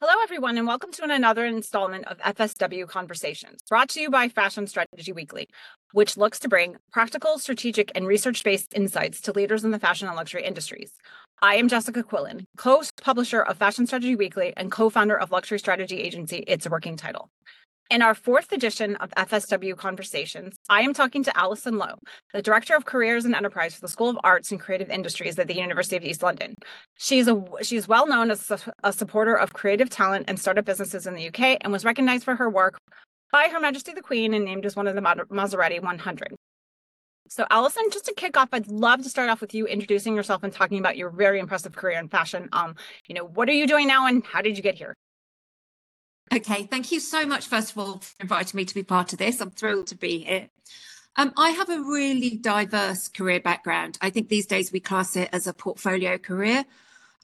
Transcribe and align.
Hello, 0.00 0.12
everyone, 0.22 0.58
and 0.58 0.66
welcome 0.66 0.92
to 0.92 1.04
another 1.04 1.46
installment 1.46 2.06
of 2.06 2.18
FSW 2.18 2.86
Conversations, 2.86 3.60
brought 3.68 3.88
to 3.90 4.00
you 4.00 4.10
by 4.10 4.28
Fashion 4.28 4.66
Strategy 4.66 5.12
Weekly, 5.12 5.48
which 5.92 6.18
looks 6.18 6.38
to 6.40 6.48
bring 6.48 6.76
practical, 6.92 7.38
strategic, 7.38 7.90
and 7.94 8.06
research 8.06 8.44
based 8.44 8.74
insights 8.74 9.22
to 9.22 9.32
leaders 9.32 9.64
in 9.64 9.70
the 9.70 9.78
fashion 9.78 10.06
and 10.06 10.16
luxury 10.16 10.44
industries. 10.44 10.92
I 11.40 11.54
am 11.54 11.68
Jessica 11.68 12.02
Quillin, 12.02 12.44
co 12.58 12.82
publisher 13.00 13.40
of 13.40 13.56
Fashion 13.56 13.86
Strategy 13.86 14.16
Weekly 14.16 14.52
and 14.56 14.70
co 14.70 14.90
founder 14.90 15.18
of 15.18 15.30
luxury 15.30 15.58
strategy 15.58 15.98
agency 16.00 16.44
It's 16.46 16.66
a 16.66 16.70
Working 16.70 16.96
Title. 16.96 17.30
In 17.90 18.02
our 18.02 18.14
fourth 18.14 18.52
edition 18.52 18.96
of 18.96 19.08
FSW 19.12 19.74
Conversations, 19.74 20.56
I 20.68 20.82
am 20.82 20.92
talking 20.92 21.22
to 21.22 21.34
Alison 21.34 21.78
Lowe, 21.78 21.98
the 22.34 22.42
Director 22.42 22.76
of 22.76 22.84
Careers 22.84 23.24
and 23.24 23.34
Enterprise 23.34 23.74
for 23.74 23.80
the 23.80 23.88
School 23.88 24.10
of 24.10 24.18
Arts 24.22 24.50
and 24.50 24.60
Creative 24.60 24.90
Industries 24.90 25.38
at 25.38 25.48
the 25.48 25.56
University 25.56 25.96
of 25.96 26.04
East 26.04 26.22
London. 26.22 26.54
She's 26.98 27.28
a 27.28 27.42
she's 27.62 27.88
well 27.88 28.06
known 28.06 28.30
as 28.30 28.52
a 28.84 28.92
supporter 28.92 29.34
of 29.34 29.54
creative 29.54 29.88
talent 29.88 30.26
and 30.28 30.38
startup 30.38 30.66
businesses 30.66 31.06
in 31.06 31.14
the 31.14 31.28
UK 31.28 31.56
and 31.62 31.72
was 31.72 31.82
recognized 31.86 32.24
for 32.24 32.36
her 32.36 32.50
work 32.50 32.76
by 33.32 33.48
Her 33.48 33.58
Majesty 33.58 33.94
the 33.94 34.02
Queen 34.02 34.34
and 34.34 34.44
named 34.44 34.66
as 34.66 34.76
one 34.76 34.86
of 34.86 34.94
the 34.94 35.00
Maserati 35.00 35.82
100. 35.82 36.36
So, 37.30 37.46
Alison, 37.48 37.84
just 37.90 38.04
to 38.04 38.12
kick 38.12 38.36
off, 38.36 38.50
I'd 38.52 38.68
love 38.68 39.02
to 39.02 39.08
start 39.08 39.30
off 39.30 39.40
with 39.40 39.54
you 39.54 39.66
introducing 39.66 40.14
yourself 40.14 40.42
and 40.42 40.52
talking 40.52 40.78
about 40.78 40.98
your 40.98 41.08
very 41.08 41.40
impressive 41.40 41.74
career 41.74 41.98
in 41.98 42.10
fashion. 42.10 42.50
Um, 42.52 42.74
you 43.06 43.14
know, 43.14 43.24
what 43.24 43.48
are 43.48 43.52
you 43.52 43.66
doing 43.66 43.88
now, 43.88 44.06
and 44.06 44.26
how 44.26 44.42
did 44.42 44.58
you 44.58 44.62
get 44.62 44.74
here? 44.74 44.94
Okay, 46.32 46.64
thank 46.64 46.92
you 46.92 47.00
so 47.00 47.24
much, 47.24 47.46
first 47.46 47.72
of 47.72 47.78
all, 47.78 47.98
for 47.98 48.14
inviting 48.20 48.56
me 48.58 48.64
to 48.64 48.74
be 48.74 48.82
part 48.82 49.12
of 49.12 49.18
this. 49.18 49.40
I'm 49.40 49.50
thrilled 49.50 49.86
to 49.88 49.96
be 49.96 50.18
here. 50.20 50.48
Um, 51.16 51.32
I 51.36 51.50
have 51.50 51.70
a 51.70 51.80
really 51.80 52.36
diverse 52.36 53.08
career 53.08 53.40
background. 53.40 53.98
I 54.00 54.10
think 54.10 54.28
these 54.28 54.46
days 54.46 54.70
we 54.70 54.80
class 54.80 55.16
it 55.16 55.30
as 55.32 55.46
a 55.46 55.54
portfolio 55.54 56.18
career. 56.18 56.64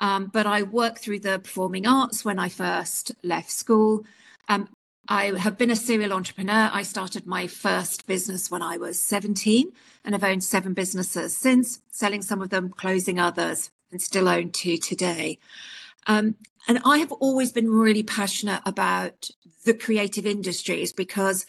Um, 0.00 0.26
but 0.32 0.46
I 0.46 0.62
worked 0.62 0.98
through 0.98 1.20
the 1.20 1.38
performing 1.38 1.86
arts 1.86 2.24
when 2.24 2.38
I 2.38 2.48
first 2.48 3.12
left 3.22 3.50
school. 3.50 4.04
Um, 4.48 4.68
I 5.06 5.38
have 5.38 5.58
been 5.58 5.70
a 5.70 5.76
serial 5.76 6.12
entrepreneur. 6.12 6.70
I 6.72 6.82
started 6.82 7.26
my 7.26 7.46
first 7.46 8.06
business 8.06 8.50
when 8.50 8.62
I 8.62 8.78
was 8.78 8.98
17 9.00 9.70
and 10.04 10.14
have 10.14 10.24
owned 10.24 10.42
seven 10.42 10.72
businesses 10.72 11.36
since, 11.36 11.80
selling 11.90 12.22
some 12.22 12.40
of 12.40 12.48
them, 12.48 12.70
closing 12.70 13.20
others, 13.20 13.70
and 13.92 14.00
still 14.00 14.28
own 14.28 14.50
two 14.50 14.78
today. 14.78 15.38
Um, 16.06 16.36
and 16.66 16.80
I 16.84 16.98
have 16.98 17.12
always 17.12 17.52
been 17.52 17.70
really 17.70 18.02
passionate 18.02 18.62
about 18.64 19.30
the 19.64 19.74
creative 19.74 20.26
industries 20.26 20.92
because 20.92 21.46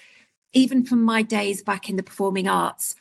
even 0.53 0.85
from 0.85 1.03
my 1.03 1.21
days 1.21 1.61
back 1.61 1.89
in 1.89 1.95
the 1.95 2.03
performing 2.03 2.47
arts, 2.47 2.95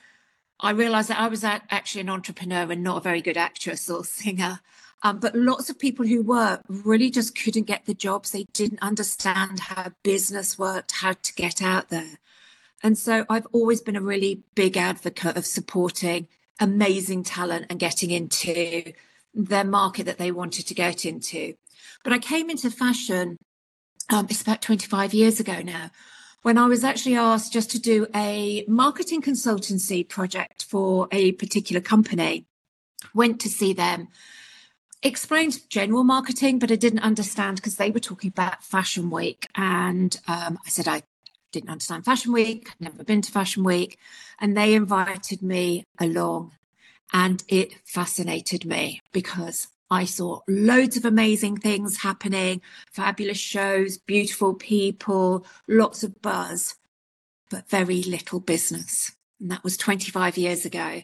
I 0.60 0.70
realized 0.70 1.08
that 1.10 1.20
I 1.20 1.28
was 1.28 1.44
actually 1.44 2.02
an 2.02 2.10
entrepreneur 2.10 2.70
and 2.70 2.82
not 2.82 2.98
a 2.98 3.00
very 3.00 3.20
good 3.20 3.36
actress 3.36 3.90
or 3.90 4.04
singer. 4.04 4.60
Um, 5.02 5.18
but 5.18 5.36
lots 5.36 5.68
of 5.68 5.78
people 5.78 6.06
who 6.06 6.22
were 6.22 6.60
really 6.66 7.10
just 7.10 7.38
couldn't 7.38 7.64
get 7.64 7.84
the 7.84 7.94
jobs. 7.94 8.30
They 8.30 8.46
didn't 8.54 8.80
understand 8.80 9.60
how 9.60 9.92
business 10.02 10.58
worked, 10.58 10.92
how 10.92 11.12
to 11.12 11.34
get 11.34 11.60
out 11.60 11.90
there. 11.90 12.18
And 12.82 12.96
so 12.96 13.26
I've 13.28 13.46
always 13.52 13.80
been 13.80 13.96
a 13.96 14.00
really 14.00 14.42
big 14.54 14.76
advocate 14.76 15.36
of 15.36 15.46
supporting 15.46 16.28
amazing 16.60 17.24
talent 17.24 17.66
and 17.68 17.78
getting 17.78 18.10
into 18.10 18.92
their 19.34 19.64
market 19.64 20.06
that 20.06 20.18
they 20.18 20.30
wanted 20.30 20.66
to 20.68 20.74
get 20.74 21.04
into. 21.04 21.54
But 22.02 22.12
I 22.12 22.18
came 22.18 22.50
into 22.50 22.70
fashion, 22.70 23.38
um, 24.10 24.26
it's 24.30 24.42
about 24.42 24.62
25 24.62 25.14
years 25.14 25.40
ago 25.40 25.60
now, 25.62 25.90
when 26.42 26.58
I 26.58 26.66
was 26.66 26.84
actually 26.84 27.16
asked 27.16 27.52
just 27.52 27.70
to 27.70 27.78
do 27.78 28.06
a 28.14 28.64
marketing 28.68 29.22
consultancy 29.22 30.06
project 30.06 30.64
for 30.64 31.08
a 31.10 31.32
particular 31.32 31.80
company. 31.80 32.46
Went 33.14 33.40
to 33.40 33.48
see 33.48 33.72
them, 33.72 34.08
explained 35.02 35.68
general 35.70 36.04
marketing, 36.04 36.58
but 36.58 36.70
I 36.72 36.76
didn't 36.76 37.00
understand 37.00 37.56
because 37.56 37.76
they 37.76 37.90
were 37.90 38.00
talking 38.00 38.28
about 38.28 38.62
Fashion 38.62 39.10
Week. 39.10 39.46
And 39.54 40.18
um, 40.26 40.58
I 40.66 40.68
said, 40.68 40.88
I 40.88 41.02
didn't 41.52 41.70
understand 41.70 42.04
Fashion 42.04 42.32
Week, 42.32 42.70
never 42.80 43.04
been 43.04 43.22
to 43.22 43.32
Fashion 43.32 43.64
Week. 43.64 43.98
And 44.40 44.56
they 44.56 44.74
invited 44.74 45.42
me 45.42 45.84
along. 45.98 46.52
And 47.12 47.44
it 47.48 47.74
fascinated 47.84 48.64
me 48.64 49.00
because 49.12 49.68
I 49.90 50.04
saw 50.04 50.40
loads 50.48 50.96
of 50.96 51.04
amazing 51.04 51.58
things 51.58 52.02
happening, 52.02 52.62
fabulous 52.90 53.38
shows, 53.38 53.98
beautiful 53.98 54.54
people, 54.54 55.46
lots 55.68 56.02
of 56.02 56.20
buzz, 56.22 56.74
but 57.50 57.68
very 57.68 58.02
little 58.02 58.40
business. 58.40 59.12
And 59.40 59.50
that 59.50 59.62
was 59.62 59.76
25 59.76 60.38
years 60.38 60.64
ago. 60.64 61.02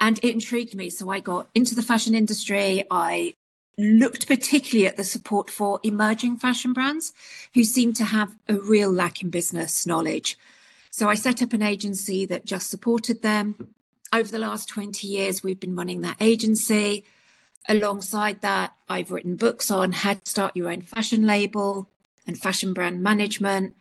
And 0.00 0.18
it 0.18 0.32
intrigued 0.32 0.74
me. 0.74 0.90
So 0.90 1.10
I 1.10 1.20
got 1.20 1.48
into 1.54 1.74
the 1.74 1.82
fashion 1.82 2.14
industry. 2.14 2.84
I 2.90 3.34
looked 3.76 4.26
particularly 4.26 4.86
at 4.86 4.96
the 4.96 5.04
support 5.04 5.50
for 5.50 5.80
emerging 5.82 6.38
fashion 6.38 6.72
brands 6.72 7.12
who 7.54 7.64
seem 7.64 7.92
to 7.92 8.04
have 8.04 8.34
a 8.48 8.54
real 8.54 8.90
lack 8.90 9.22
in 9.22 9.30
business 9.30 9.86
knowledge. 9.86 10.38
So 10.90 11.08
I 11.08 11.14
set 11.14 11.42
up 11.42 11.52
an 11.52 11.62
agency 11.62 12.24
that 12.26 12.44
just 12.44 12.70
supported 12.70 13.22
them. 13.22 13.74
Over 14.12 14.30
the 14.30 14.38
last 14.38 14.68
20 14.68 15.06
years, 15.08 15.42
we've 15.42 15.58
been 15.58 15.74
running 15.74 16.02
that 16.02 16.16
agency. 16.20 17.04
Alongside 17.68 18.42
that, 18.42 18.74
I've 18.88 19.10
written 19.10 19.36
books 19.36 19.70
on 19.70 19.92
how 19.92 20.14
to 20.14 20.20
start 20.24 20.56
your 20.56 20.70
own 20.70 20.82
fashion 20.82 21.26
label 21.26 21.88
and 22.26 22.38
fashion 22.38 22.74
brand 22.74 23.02
management. 23.02 23.74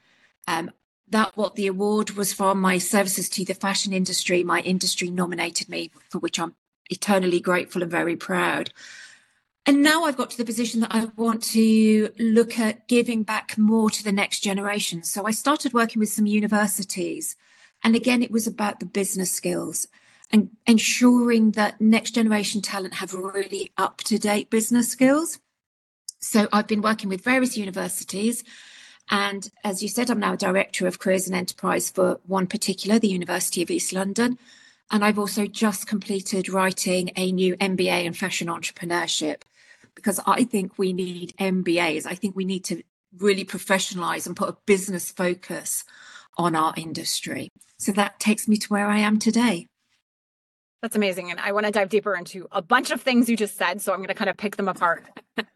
Um, 0.48 0.72
that 1.10 1.36
what 1.36 1.56
the 1.56 1.68
award 1.68 2.12
was 2.12 2.34
from 2.34 2.60
my 2.60 2.78
services 2.78 3.30
to 3.30 3.46
the 3.46 3.54
fashion 3.54 3.94
industry. 3.94 4.44
My 4.44 4.62
industry 4.62 5.10
nominated 5.10 5.70
me, 5.70 5.92
for 6.10 6.20
which 6.20 6.40
I'm 6.40 6.56
eternally 6.90 7.40
grateful 7.40 7.82
and 7.82 7.92
very 7.92 8.16
proud. 8.16 8.72
And 9.66 9.82
now 9.82 10.04
I've 10.04 10.18
got 10.18 10.30
to 10.32 10.38
the 10.38 10.46
position 10.46 10.82
that 10.82 10.94
I 10.94 11.06
want 11.16 11.44
to 11.52 12.10
look 12.20 12.60
at 12.60 12.88
giving 12.88 13.24
back 13.24 13.58
more 13.58 13.90
to 13.90 14.04
the 14.04 14.12
next 14.12 14.42
generation. 14.42 15.04
So 15.04 15.26
I 15.26 15.32
started 15.32 15.74
working 15.74 16.00
with 16.00 16.10
some 16.10 16.26
universities. 16.26 17.36
And 17.84 17.96
again, 17.96 18.24
it 18.24 18.32
was 18.32 18.48
about 18.48 18.80
the 18.80 18.86
business 18.86 19.32
skills 19.32 19.88
and 20.34 20.50
ensuring 20.66 21.52
that 21.52 21.80
next 21.80 22.12
generation 22.12 22.60
talent 22.60 22.96
have 22.96 23.14
really 23.14 23.72
up 23.78 23.98
to 24.00 24.18
date 24.18 24.50
business 24.50 24.90
skills. 24.90 25.40
So 26.20 26.48
I've 26.52 26.68
been 26.68 26.82
working 26.82 27.08
with 27.08 27.24
various 27.24 27.56
universities. 27.56 28.44
And 29.12 29.48
as 29.64 29.84
you 29.84 29.90
said, 29.90 30.10
I'm 30.10 30.20
now 30.20 30.36
director 30.36 30.88
of 30.88 30.98
careers 30.98 31.28
and 31.28 31.36
enterprise 31.36 31.92
for 31.92 32.20
one 32.26 32.48
particular, 32.48 32.98
the 32.98 33.10
University 33.10 33.62
of 33.62 33.70
East 33.70 33.94
London. 33.94 34.40
And 34.90 35.06
I've 35.06 35.20
also 35.20 35.46
just 35.46 35.86
completed 35.86 36.50
writing 36.50 37.12
a 37.16 37.32
new 37.32 37.56
MBA 37.58 38.06
in 38.06 38.14
fashion 38.14 38.48
entrepreneurship 38.48 39.44
because 39.94 40.20
I 40.26 40.46
think 40.46 40.80
we 40.80 40.94
need 40.94 41.36
MBAs. 41.40 42.08
I 42.08 42.16
think 42.16 42.36
we 42.36 42.46
need 42.46 42.64
to 42.66 42.82
really 43.20 43.46
professionalize 43.46 44.26
and 44.26 44.36
put 44.36 44.50
a 44.50 44.58
business 44.66 45.12
focus 45.12 45.84
on 46.38 46.56
our 46.56 46.74
industry. 46.76 47.50
So 47.78 47.92
that 47.92 48.20
takes 48.20 48.48
me 48.48 48.58
to 48.58 48.68
where 48.70 48.88
I 48.88 48.98
am 49.00 49.20
today. 49.20 49.68
That's 50.84 50.98
amazing. 50.98 51.32
And 51.32 51.40
I 51.40 51.54
want 51.54 51.66
to 51.66 51.72
dive 51.72 51.88
deeper 51.88 52.14
into 52.14 52.46
a 52.52 52.62
bunch 52.62 52.92
of 52.92 53.02
things 53.02 53.30
you 53.30 53.38
just 53.38 53.56
said. 53.56 53.82
So 53.82 53.94
I'm 53.94 54.00
going 54.00 54.10
to 54.10 54.14
kind 54.14 54.30
of 54.30 54.36
pick 54.36 54.58
them 54.58 54.68
apart. 54.68 55.06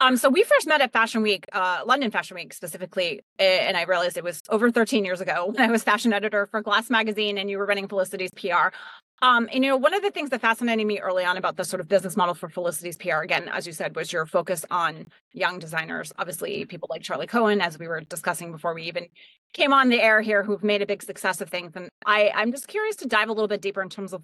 um, 0.00 0.16
so 0.16 0.28
we 0.28 0.42
first 0.44 0.66
met 0.66 0.80
at 0.80 0.92
Fashion 0.92 1.22
Week, 1.22 1.44
uh, 1.52 1.80
London 1.86 2.10
Fashion 2.10 2.34
Week 2.36 2.52
specifically. 2.52 3.20
And 3.38 3.76
I 3.76 3.82
realized 3.82 4.16
it 4.16 4.24
was 4.24 4.42
over 4.48 4.70
13 4.70 5.04
years 5.04 5.20
ago 5.20 5.46
when 5.52 5.60
I 5.60 5.70
was 5.72 5.82
fashion 5.82 6.12
editor 6.12 6.46
for 6.46 6.62
Glass 6.62 6.90
Magazine 6.90 7.38
and 7.38 7.50
you 7.50 7.58
were 7.58 7.66
running 7.66 7.88
Felicities 7.88 8.34
PR. 8.34 8.74
Um, 9.20 9.48
and 9.52 9.64
you 9.64 9.70
know, 9.70 9.76
one 9.76 9.94
of 9.94 10.02
the 10.02 10.12
things 10.12 10.30
that 10.30 10.40
fascinated 10.40 10.86
me 10.86 11.00
early 11.00 11.24
on 11.24 11.36
about 11.36 11.56
the 11.56 11.64
sort 11.64 11.80
of 11.80 11.88
business 11.88 12.16
model 12.16 12.34
for 12.34 12.48
Felicities 12.48 12.96
PR, 12.96 13.22
again, 13.22 13.48
as 13.48 13.66
you 13.66 13.72
said, 13.72 13.96
was 13.96 14.12
your 14.12 14.26
focus 14.26 14.64
on 14.70 15.06
young 15.32 15.58
designers. 15.58 16.12
Obviously, 16.18 16.64
people 16.66 16.86
like 16.88 17.02
Charlie 17.02 17.26
Cohen, 17.26 17.60
as 17.60 17.78
we 17.78 17.88
were 17.88 18.00
discussing 18.00 18.52
before 18.52 18.74
we 18.74 18.84
even 18.84 19.08
came 19.54 19.72
on 19.72 19.88
the 19.88 20.00
air 20.00 20.20
here, 20.20 20.44
who've 20.44 20.62
made 20.62 20.82
a 20.82 20.86
big 20.86 21.02
success 21.02 21.40
of 21.40 21.50
things. 21.50 21.72
And 21.74 21.88
I, 22.06 22.30
I'm 22.32 22.52
just 22.52 22.68
curious 22.68 22.94
to 22.96 23.08
dive 23.08 23.28
a 23.28 23.32
little 23.32 23.48
bit 23.48 23.60
deeper 23.60 23.82
in 23.82 23.88
terms 23.88 24.12
of 24.12 24.22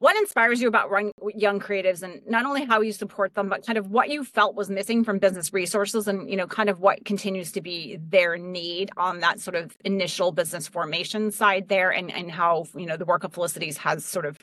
what 0.00 0.16
inspires 0.16 0.60
you 0.60 0.66
about 0.66 0.90
young 1.36 1.60
creatives 1.60 2.02
and 2.02 2.20
not 2.26 2.46
only 2.46 2.64
how 2.64 2.80
you 2.80 2.92
support 2.92 3.34
them 3.34 3.48
but 3.48 3.64
kind 3.64 3.78
of 3.78 3.90
what 3.90 4.08
you 4.08 4.24
felt 4.24 4.56
was 4.56 4.68
missing 4.68 5.04
from 5.04 5.18
business 5.18 5.52
resources 5.52 6.08
and 6.08 6.28
you 6.28 6.36
know 6.36 6.46
kind 6.46 6.68
of 6.68 6.80
what 6.80 7.04
continues 7.04 7.52
to 7.52 7.60
be 7.60 7.96
their 8.08 8.36
need 8.36 8.90
on 8.96 9.20
that 9.20 9.38
sort 9.38 9.54
of 9.54 9.76
initial 9.84 10.32
business 10.32 10.66
formation 10.66 11.30
side 11.30 11.68
there 11.68 11.90
and 11.90 12.10
and 12.10 12.30
how 12.32 12.64
you 12.74 12.86
know 12.86 12.96
the 12.96 13.04
work 13.04 13.22
of 13.22 13.32
felicities 13.32 13.76
has 13.76 14.04
sort 14.04 14.26
of 14.26 14.38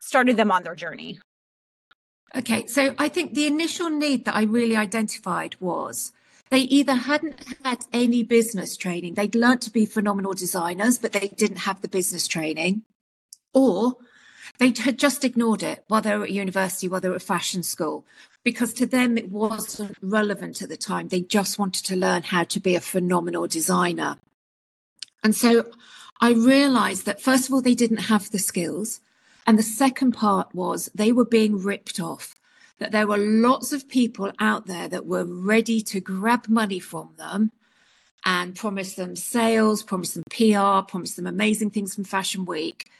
started 0.00 0.36
them 0.36 0.50
on 0.50 0.62
their 0.62 0.74
journey? 0.74 1.20
Okay 2.34 2.66
so 2.66 2.94
i 2.98 3.08
think 3.08 3.34
the 3.34 3.46
initial 3.46 3.90
need 3.90 4.24
that 4.24 4.34
i 4.34 4.42
really 4.42 4.76
identified 4.76 5.54
was 5.60 6.12
they 6.50 6.60
either 6.60 6.94
hadn't 6.94 7.44
had 7.62 7.84
any 7.92 8.22
business 8.22 8.76
training 8.76 9.14
they'd 9.14 9.34
learned 9.34 9.62
to 9.62 9.70
be 9.70 9.86
phenomenal 9.86 10.34
designers 10.34 10.98
but 10.98 11.12
they 11.12 11.28
didn't 11.28 11.58
have 11.58 11.80
the 11.82 11.88
business 11.88 12.26
training 12.26 12.82
or 13.54 13.96
they 14.58 14.72
had 14.76 14.98
just 14.98 15.24
ignored 15.24 15.62
it 15.62 15.84
while 15.88 16.00
they 16.00 16.16
were 16.16 16.24
at 16.24 16.30
university, 16.30 16.88
while 16.88 17.00
they 17.00 17.08
were 17.08 17.16
at 17.16 17.22
fashion 17.22 17.62
school, 17.62 18.04
because 18.44 18.72
to 18.74 18.86
them 18.86 19.16
it 19.16 19.30
wasn't 19.30 19.96
relevant 20.02 20.62
at 20.62 20.68
the 20.68 20.76
time. 20.76 21.08
They 21.08 21.20
just 21.20 21.58
wanted 21.58 21.84
to 21.86 21.96
learn 21.96 22.24
how 22.24 22.44
to 22.44 22.60
be 22.60 22.74
a 22.74 22.80
phenomenal 22.80 23.46
designer. 23.46 24.18
And 25.22 25.34
so 25.34 25.70
I 26.20 26.32
realized 26.32 27.06
that, 27.06 27.20
first 27.20 27.48
of 27.48 27.54
all, 27.54 27.62
they 27.62 27.74
didn't 27.74 28.08
have 28.08 28.30
the 28.30 28.38
skills. 28.38 29.00
And 29.46 29.58
the 29.58 29.62
second 29.62 30.12
part 30.12 30.54
was 30.54 30.90
they 30.94 31.12
were 31.12 31.24
being 31.24 31.62
ripped 31.62 32.00
off, 32.00 32.34
that 32.78 32.92
there 32.92 33.06
were 33.06 33.18
lots 33.18 33.72
of 33.72 33.88
people 33.88 34.32
out 34.38 34.66
there 34.66 34.88
that 34.88 35.06
were 35.06 35.24
ready 35.24 35.80
to 35.82 36.00
grab 36.00 36.48
money 36.48 36.80
from 36.80 37.10
them 37.16 37.52
and 38.24 38.56
promise 38.56 38.94
them 38.94 39.16
sales, 39.16 39.82
promise 39.82 40.14
them 40.14 40.24
PR, 40.30 40.86
promise 40.86 41.14
them 41.14 41.26
amazing 41.26 41.70
things 41.70 41.94
from 41.94 42.04
Fashion 42.04 42.44
Week. 42.44 42.90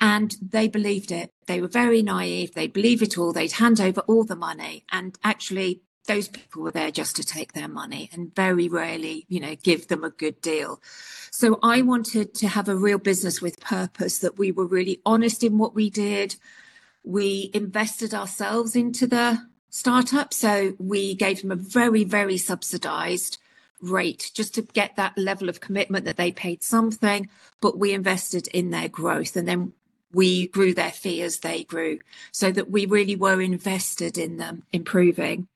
And 0.00 0.34
they 0.40 0.68
believed 0.68 1.12
it. 1.12 1.30
They 1.46 1.60
were 1.60 1.68
very 1.68 2.02
naive. 2.02 2.54
They 2.54 2.66
believe 2.66 3.02
it 3.02 3.18
all. 3.18 3.32
They'd 3.32 3.52
hand 3.52 3.80
over 3.80 4.00
all 4.02 4.24
the 4.24 4.36
money. 4.36 4.84
And 4.90 5.18
actually, 5.22 5.82
those 6.06 6.28
people 6.28 6.62
were 6.62 6.70
there 6.70 6.90
just 6.90 7.16
to 7.16 7.24
take 7.24 7.52
their 7.52 7.68
money 7.68 8.08
and 8.12 8.34
very 8.34 8.68
rarely, 8.68 9.26
you 9.28 9.40
know, 9.40 9.54
give 9.62 9.88
them 9.88 10.02
a 10.02 10.10
good 10.10 10.40
deal. 10.40 10.80
So 11.30 11.58
I 11.62 11.82
wanted 11.82 12.34
to 12.36 12.48
have 12.48 12.68
a 12.68 12.76
real 12.76 12.98
business 12.98 13.40
with 13.40 13.60
purpose 13.60 14.18
that 14.18 14.38
we 14.38 14.50
were 14.50 14.66
really 14.66 15.00
honest 15.04 15.44
in 15.44 15.58
what 15.58 15.74
we 15.74 15.90
did. 15.90 16.36
We 17.04 17.50
invested 17.54 18.14
ourselves 18.14 18.74
into 18.74 19.06
the 19.06 19.46
startup. 19.68 20.34
So 20.34 20.74
we 20.78 21.14
gave 21.14 21.42
them 21.42 21.52
a 21.52 21.56
very, 21.56 22.04
very 22.04 22.38
subsidized 22.38 23.38
rate 23.80 24.30
just 24.34 24.54
to 24.54 24.62
get 24.62 24.96
that 24.96 25.16
level 25.16 25.48
of 25.48 25.60
commitment 25.60 26.04
that 26.04 26.16
they 26.16 26.32
paid 26.32 26.62
something, 26.62 27.28
but 27.60 27.78
we 27.78 27.92
invested 27.92 28.46
in 28.48 28.70
their 28.70 28.88
growth 28.88 29.36
and 29.36 29.48
then 29.48 29.72
we 30.12 30.48
grew 30.48 30.74
their 30.74 30.90
fee 30.90 31.22
as 31.22 31.40
they 31.40 31.64
grew 31.64 32.00
so 32.32 32.50
that 32.50 32.70
we 32.70 32.86
really 32.86 33.16
were 33.16 33.40
invested 33.40 34.18
in 34.18 34.36
them 34.36 34.64
improving. 34.72 35.48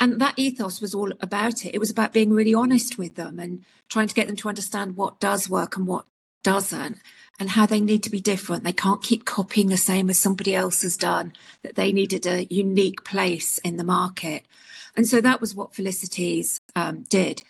And 0.00 0.20
that 0.20 0.34
ethos 0.36 0.80
was 0.80 0.94
all 0.94 1.12
about 1.20 1.64
it. 1.64 1.74
It 1.74 1.78
was 1.78 1.90
about 1.90 2.12
being 2.12 2.32
really 2.32 2.54
honest 2.54 2.98
with 2.98 3.14
them 3.14 3.38
and 3.38 3.64
trying 3.88 4.08
to 4.08 4.14
get 4.14 4.26
them 4.26 4.36
to 4.36 4.48
understand 4.48 4.96
what 4.96 5.20
does 5.20 5.48
work 5.48 5.76
and 5.76 5.86
what 5.86 6.06
doesn't 6.42 6.98
and 7.38 7.50
how 7.50 7.66
they 7.66 7.80
need 7.80 8.02
to 8.02 8.10
be 8.10 8.20
different. 8.20 8.64
They 8.64 8.72
can't 8.72 9.02
keep 9.02 9.24
copying 9.24 9.68
the 9.68 9.76
same 9.76 10.10
as 10.10 10.18
somebody 10.18 10.54
else 10.54 10.82
has 10.82 10.96
done, 10.96 11.32
that 11.62 11.74
they 11.74 11.92
needed 11.92 12.26
a 12.26 12.44
unique 12.46 13.04
place 13.04 13.58
in 13.58 13.76
the 13.76 13.84
market. 13.84 14.44
And 14.96 15.06
so 15.06 15.20
that 15.20 15.40
was 15.40 15.54
what 15.54 15.72
Felicities 15.72 16.60
um, 16.76 17.02
did. 17.08 17.42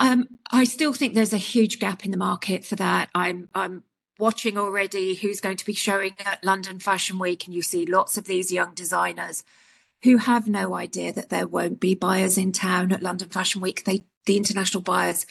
Um, 0.00 0.28
I 0.50 0.64
still 0.64 0.92
think 0.92 1.14
there's 1.14 1.32
a 1.32 1.38
huge 1.38 1.78
gap 1.78 2.04
in 2.04 2.10
the 2.10 2.16
market 2.16 2.64
for 2.64 2.76
that. 2.76 3.08
I'm, 3.14 3.48
I'm 3.54 3.84
watching 4.18 4.56
already 4.56 5.14
who's 5.14 5.40
going 5.40 5.56
to 5.56 5.66
be 5.66 5.74
showing 5.74 6.14
at 6.24 6.44
London 6.44 6.78
Fashion 6.78 7.18
Week, 7.18 7.46
and 7.46 7.54
you 7.54 7.62
see 7.62 7.86
lots 7.86 8.16
of 8.16 8.24
these 8.24 8.52
young 8.52 8.74
designers 8.74 9.44
who 10.02 10.18
have 10.18 10.46
no 10.46 10.74
idea 10.74 11.12
that 11.12 11.30
there 11.30 11.46
won't 11.46 11.80
be 11.80 11.94
buyers 11.94 12.36
in 12.36 12.52
town 12.52 12.92
at 12.92 13.02
London 13.02 13.28
Fashion 13.28 13.60
Week. 13.60 13.84
They, 13.84 14.04
the 14.26 14.36
international 14.36 14.82
buyers 14.82 15.26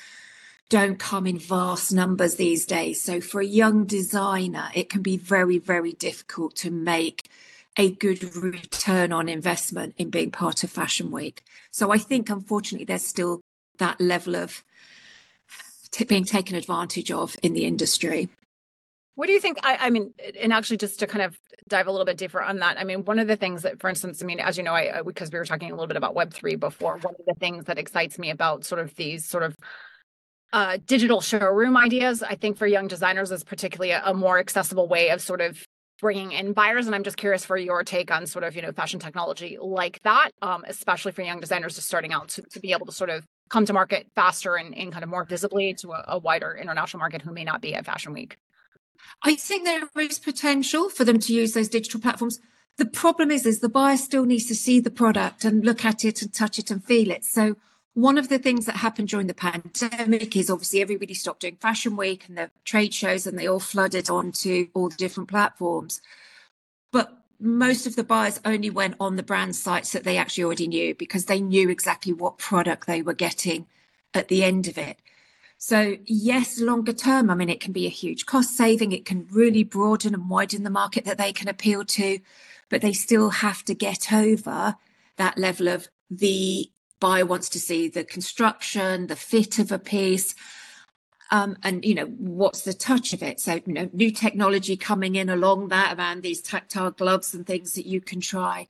don't 0.70 0.98
come 0.98 1.28
in 1.28 1.38
vast 1.38 1.92
numbers 1.94 2.36
these 2.36 2.66
days. 2.66 3.02
So 3.02 3.22
for 3.22 3.40
a 3.40 3.46
young 3.46 3.86
designer, 3.86 4.70
it 4.74 4.90
can 4.90 5.02
be 5.02 5.18
very, 5.18 5.60
very 5.60 5.94
difficult 5.94 6.56
to 6.58 6.72
make 6.72 7.30
a 7.78 7.92
good 7.92 8.36
return 8.36 9.12
on 9.12 9.30
investment 9.30 9.94
in 9.98 10.10
being 10.10 10.32
part 10.32 10.64
of 10.64 10.72
Fashion 10.72 11.12
Week. 11.12 11.44
So 11.72 11.92
I 11.92 11.98
think, 11.98 12.30
unfortunately, 12.30 12.86
there's 12.86 13.06
still 13.06 13.42
that 13.78 14.00
level 14.00 14.36
of 14.36 14.64
t- 15.92 16.06
being 16.06 16.26
taken 16.26 16.56
advantage 16.56 17.12
of 17.12 17.36
in 17.44 17.54
the 17.54 17.66
industry. 17.66 18.30
What 19.16 19.28
do 19.28 19.34
you 19.34 19.40
think? 19.40 19.60
I, 19.64 19.78
I, 19.80 19.90
mean, 19.92 20.14
and 20.42 20.52
actually, 20.52 20.78
just 20.78 21.00
to 21.00 21.08
kind 21.08 21.24
of 21.24 21.38
dive 21.68 21.88
a 21.88 21.92
little 21.92 22.06
bit 22.06 22.18
deeper 22.18 22.42
on 22.42 22.58
that, 22.60 22.80
I 22.80 22.84
mean, 22.84 23.06
one 23.06 23.20
of 23.20 23.28
the 23.28 23.36
things 23.36 23.62
that, 23.62 23.80
for 23.80 23.90
instance, 23.90 24.24
I 24.24 24.26
mean, 24.26 24.40
as 24.40 24.58
you 24.58 24.64
know, 24.64 24.74
I 24.74 25.02
because 25.04 25.32
we 25.32 25.38
were 25.38 25.46
talking 25.46 25.70
a 25.70 25.74
little 25.74 25.88
bit 25.88 25.98
about 25.98 26.16
Web 26.16 26.34
three 26.34 26.56
before. 26.56 26.98
One 26.98 27.14
of 27.20 27.26
the 27.28 27.36
things 27.40 27.66
that 27.66 27.78
excites 27.78 28.18
me 28.18 28.32
about 28.32 28.66
sort 28.66 28.82
of 28.82 28.96
these 28.96 29.28
sort 29.28 29.44
of 29.44 29.56
uh, 30.52 30.78
digital 30.86 31.22
showroom 31.22 31.78
ideas, 31.78 32.24
I 32.24 32.36
think 32.36 32.58
for 32.58 32.66
young 32.66 32.88
designers 32.88 33.32
is 33.32 33.44
particularly 33.44 33.92
a, 33.92 34.02
a 34.04 34.14
more 34.14 34.40
accessible 34.40 34.88
way 34.88 35.10
of 35.10 35.22
sort 35.22 35.42
of 35.42 35.64
bringing 36.00 36.32
in 36.32 36.54
buyers. 36.54 36.88
And 36.88 36.96
I'm 36.96 37.04
just 37.04 37.18
curious 37.18 37.46
for 37.46 37.56
your 37.56 37.84
take 37.84 38.12
on 38.12 38.26
sort 38.26 38.44
of 38.44 38.56
you 38.56 38.64
know 38.64 38.72
fashion 38.72 39.00
technology 39.00 39.58
like 39.62 40.00
that, 40.04 40.32
um, 40.42 40.64
especially 40.68 41.12
for 41.12 41.22
young 41.22 41.40
designers 41.40 41.76
just 41.76 41.88
starting 41.88 42.14
out 42.14 42.30
to, 42.30 42.42
to 42.42 42.60
be 42.60 42.72
able 42.72 42.88
to 42.88 42.92
sort 42.92 43.12
of 43.12 43.24
come 43.50 43.66
to 43.68 43.74
market 43.74 44.08
faster 44.16 44.56
and, 44.56 44.76
and 44.76 44.92
kind 44.92 45.04
of 45.04 45.10
more 45.10 45.24
visibly 45.24 45.76
to 45.76 45.92
a, 45.92 46.04
a 46.08 46.18
wider 46.18 46.58
international 46.60 47.00
market 47.00 47.22
who 47.22 47.32
may 47.32 47.44
not 47.44 47.62
be 47.62 47.76
at 47.76 47.86
Fashion 47.86 48.12
Week. 48.12 48.38
I 49.24 49.36
think 49.36 49.66
there 49.66 49.88
is 49.98 50.20
potential 50.20 50.90
for 50.90 51.04
them 51.06 51.20
to 51.20 51.34
use 51.34 51.54
those 51.54 51.70
digital 51.70 52.00
platforms. 52.00 52.40
The 52.78 52.86
problem 52.86 53.32
is, 53.32 53.46
is 53.46 53.60
the 53.60 53.70
buyer 53.70 53.98
still 53.98 54.26
needs 54.26 54.46
to 54.48 54.56
see 54.56 54.80
the 54.80 54.92
product 54.92 55.46
and 55.46 55.64
look 55.64 55.86
at 55.86 56.04
it 56.04 56.22
and 56.22 56.34
touch 56.34 56.60
it 56.60 56.72
and 56.72 56.84
feel 56.84 57.12
it. 57.12 57.24
So 57.24 57.56
one 57.94 58.18
of 58.18 58.30
the 58.30 58.40
things 58.40 58.66
that 58.66 58.78
happened 58.78 59.10
during 59.10 59.28
the 59.28 59.34
pandemic 59.36 60.36
is 60.36 60.50
obviously 60.50 60.82
everybody 60.82 61.14
stopped 61.14 61.42
doing 61.42 61.58
fashion 61.58 61.96
week 61.96 62.28
and 62.28 62.38
the 62.38 62.50
trade 62.66 62.94
shows 62.94 63.28
and 63.28 63.38
they 63.38 63.48
all 63.48 63.60
flooded 63.60 64.10
onto 64.10 64.68
all 64.74 64.90
the 64.90 64.96
different 64.96 65.30
platforms. 65.30 66.02
But 66.92 67.24
most 67.40 67.86
of 67.86 67.96
the 67.96 68.04
buyers 68.04 68.40
only 68.46 68.70
went 68.70 68.96
on 69.00 69.16
the 69.16 69.24
brand 69.24 69.56
sites 69.56 69.92
that 69.92 70.04
they 70.04 70.18
actually 70.18 70.46
already 70.46 70.68
knew 70.68 70.96
because 70.96 71.26
they 71.26 71.40
knew 71.40 71.70
exactly 71.70 72.14
what 72.14 72.40
product 72.40 72.88
they 72.88 73.02
were 73.02 73.14
getting 73.14 73.68
at 74.14 74.28
the 74.28 74.44
end 74.44 74.68
of 74.68 74.78
it. 74.78 74.98
So, 75.66 75.96
yes, 76.04 76.60
longer 76.60 76.92
term, 76.92 77.30
I 77.30 77.36
mean, 77.36 77.48
it 77.48 77.62
can 77.62 77.72
be 77.72 77.86
a 77.86 77.90
huge 77.90 78.26
cost 78.26 78.58
saving. 78.58 78.92
It 78.92 79.06
can 79.06 79.26
really 79.32 79.64
broaden 79.64 80.14
and 80.14 80.30
widen 80.30 80.64
the 80.64 80.70
market 80.70 81.06
that 81.06 81.18
they 81.18 81.32
can 81.32 81.48
appeal 81.48 81.86
to, 81.86 82.20
but 82.68 82.82
they 82.82 82.92
still 82.92 83.30
have 83.30 83.64
to 83.64 83.74
get 83.74 84.12
over 84.12 84.76
that 85.16 85.38
level 85.38 85.70
of 85.70 85.88
the 86.10 86.70
buyer 87.00 87.26
wants 87.26 87.48
to 87.48 87.62
see 87.62 87.88
the 87.88 88.04
construction, 88.04 89.08
the 89.08 89.16
fit 89.16 89.58
of 89.58 89.72
a 89.72 89.80
piece. 89.80 90.36
Um, 91.32 91.56
and 91.64 91.86
you 91.86 91.96
know 91.96 92.08
what's 92.08 92.64
the 92.64 92.74
touch 92.74 93.14
of 93.14 93.24
it 93.24 93.40
so 93.40 93.54
you 93.66 93.74
know 93.74 93.90
new 93.94 94.12
technology 94.12 94.76
coming 94.76 95.16
in 95.16 95.30
along 95.30 95.70
that 95.70 95.98
around 95.98 96.22
these 96.22 96.42
tactile 96.42 96.92
gloves 96.92 97.34
and 97.34 97.48
things 97.48 97.74
that 97.74 97.88
you 97.88 98.02
can 98.02 98.20
try 98.20 98.68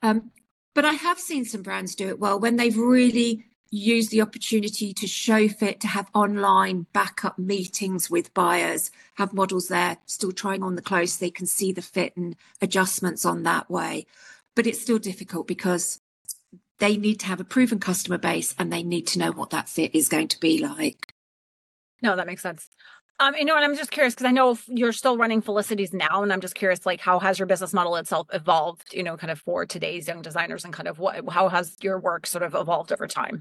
um, 0.00 0.30
but 0.74 0.86
i 0.86 0.92
have 0.92 1.18
seen 1.18 1.44
some 1.44 1.60
brands 1.60 1.94
do 1.94 2.08
it 2.08 2.18
well 2.18 2.40
when 2.40 2.56
they've 2.56 2.78
really 2.78 3.44
use 3.70 4.08
the 4.08 4.22
opportunity 4.22 4.92
to 4.94 5.06
show 5.06 5.48
fit, 5.48 5.80
to 5.80 5.86
have 5.88 6.08
online 6.14 6.86
backup 6.92 7.38
meetings 7.38 8.10
with 8.10 8.32
buyers, 8.34 8.90
have 9.14 9.32
models 9.32 9.68
there 9.68 9.98
still 10.06 10.32
trying 10.32 10.62
on 10.62 10.74
the 10.74 10.82
clothes, 10.82 11.18
they 11.18 11.30
can 11.30 11.46
see 11.46 11.72
the 11.72 11.82
fit 11.82 12.16
and 12.16 12.36
adjustments 12.62 13.24
on 13.24 13.42
that 13.42 13.70
way. 13.70 14.06
But 14.56 14.66
it's 14.66 14.80
still 14.80 14.98
difficult 14.98 15.46
because 15.46 16.00
they 16.78 16.96
need 16.96 17.20
to 17.20 17.26
have 17.26 17.40
a 17.40 17.44
proven 17.44 17.78
customer 17.78 18.18
base 18.18 18.54
and 18.58 18.72
they 18.72 18.82
need 18.82 19.06
to 19.08 19.18
know 19.18 19.32
what 19.32 19.50
that 19.50 19.68
fit 19.68 19.94
is 19.94 20.08
going 20.08 20.28
to 20.28 20.40
be 20.40 20.58
like. 20.58 21.12
No, 22.00 22.16
that 22.16 22.26
makes 22.26 22.42
sense. 22.42 22.68
Um, 23.20 23.34
you 23.34 23.44
know, 23.44 23.56
and 23.56 23.64
I'm 23.64 23.76
just 23.76 23.90
curious 23.90 24.14
because 24.14 24.26
I 24.26 24.30
know 24.30 24.56
you're 24.68 24.92
still 24.92 25.16
running 25.16 25.42
Felicities 25.42 25.92
now, 25.92 26.22
and 26.22 26.32
I'm 26.32 26.40
just 26.40 26.54
curious, 26.54 26.86
like, 26.86 27.00
how 27.00 27.18
has 27.18 27.38
your 27.38 27.46
business 27.46 27.74
model 27.74 27.96
itself 27.96 28.28
evolved? 28.32 28.94
You 28.94 29.02
know, 29.02 29.16
kind 29.16 29.32
of 29.32 29.40
for 29.40 29.66
today's 29.66 30.06
young 30.06 30.22
designers, 30.22 30.64
and 30.64 30.72
kind 30.72 30.86
of 30.86 31.00
what, 31.00 31.28
how 31.28 31.48
has 31.48 31.76
your 31.82 31.98
work 31.98 32.26
sort 32.26 32.44
of 32.44 32.54
evolved 32.54 32.92
over 32.92 33.08
time? 33.08 33.40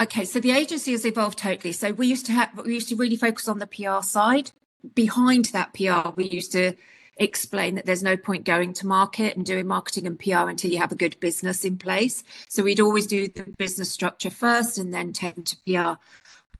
Okay, 0.00 0.24
so 0.24 0.40
the 0.40 0.50
agency 0.50 0.92
has 0.92 1.06
evolved 1.06 1.38
totally. 1.38 1.72
So 1.72 1.92
we 1.92 2.08
used 2.08 2.26
to 2.26 2.32
have, 2.32 2.50
we 2.64 2.74
used 2.74 2.88
to 2.88 2.96
really 2.96 3.16
focus 3.16 3.48
on 3.48 3.60
the 3.60 3.66
PR 3.66 4.02
side. 4.02 4.50
Behind 4.94 5.46
that 5.46 5.72
PR, 5.72 6.10
we 6.16 6.28
used 6.28 6.52
to 6.52 6.74
explain 7.18 7.76
that 7.76 7.86
there's 7.86 8.02
no 8.02 8.16
point 8.16 8.44
going 8.44 8.74
to 8.74 8.86
market 8.86 9.36
and 9.36 9.46
doing 9.46 9.66
marketing 9.66 10.06
and 10.06 10.18
PR 10.18 10.50
until 10.50 10.70
you 10.70 10.78
have 10.78 10.92
a 10.92 10.96
good 10.96 11.18
business 11.18 11.64
in 11.64 11.78
place. 11.78 12.22
So 12.48 12.62
we'd 12.62 12.80
always 12.80 13.06
do 13.06 13.28
the 13.28 13.44
business 13.56 13.90
structure 13.90 14.28
first 14.28 14.76
and 14.76 14.92
then 14.92 15.12
tend 15.12 15.46
to 15.46 15.56
PR 15.64 15.98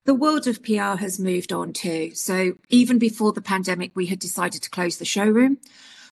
the 0.06 0.14
world 0.14 0.46
of 0.46 0.62
PR 0.62 0.96
has 0.96 1.18
moved 1.18 1.52
on 1.52 1.72
too. 1.72 2.12
So 2.14 2.54
even 2.68 2.98
before 2.98 3.32
the 3.32 3.42
pandemic, 3.42 3.90
we 3.94 4.06
had 4.06 4.20
decided 4.20 4.62
to 4.62 4.70
close 4.70 4.96
the 4.96 5.04
showroom 5.04 5.58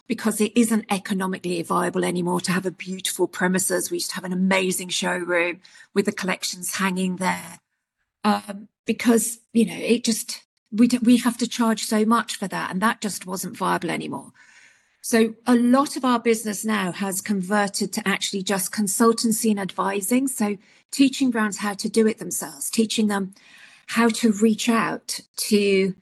because 0.09 0.41
it 0.41 0.53
isn't 0.57 0.85
economically 0.91 1.63
viable 1.63 2.05
anymore 2.05 2.41
to 2.43 2.53
have 2.53 2.67
a 2.67 2.73
beautiful 2.73 3.29
premises. 3.29 3.91
We 3.91 3.97
used 3.97 4.11
to 4.11 4.17
have 4.17 4.25
an 4.25 4.33
amazing 4.33 4.89
showroom 4.91 5.61
with 5.95 6.05
the 6.07 6.13
collections 6.13 6.75
hanging 6.75 7.17
there. 7.17 7.61
Um, 8.25 8.69
because, 8.85 9.39
you 9.53 9.65
know, 9.65 9.77
it 9.77 10.05
just, 10.05 10.43
we, 10.73 10.89
we 11.01 11.19
have 11.19 11.39
to 11.39 11.49
charge 11.49 11.85
so 11.85 12.05
much 12.05 12.37
for 12.37 12.49
that. 12.49 12.71
And 12.71 12.83
that 12.83 13.01
just 13.01 13.27
wasn't 13.27 13.57
viable 13.57 13.91
anymore. 13.91 14.33
So 15.03 15.35
a 15.47 15.55
lot 15.55 15.97
of 15.97 16.05
our 16.05 16.19
business 16.19 16.65
now 16.65 16.91
has 16.91 17.21
converted 17.21 17.93
to 17.93 18.09
actually 18.09 18.43
just 18.43 18.73
consultancy 18.73 19.51
and 19.51 19.61
advising. 19.61 20.27
So 20.27 20.57
teaching 20.91 21.31
brands 21.31 21.59
how 21.59 21.75
to 21.75 21.89
do 21.89 22.07
it 22.07 22.19
themselves, 22.19 22.71
teaching 22.71 23.07
them 23.07 23.35
how 23.87 24.09
to 24.09 24.33
reach 24.33 24.69
out 24.69 25.21
to 25.37 25.95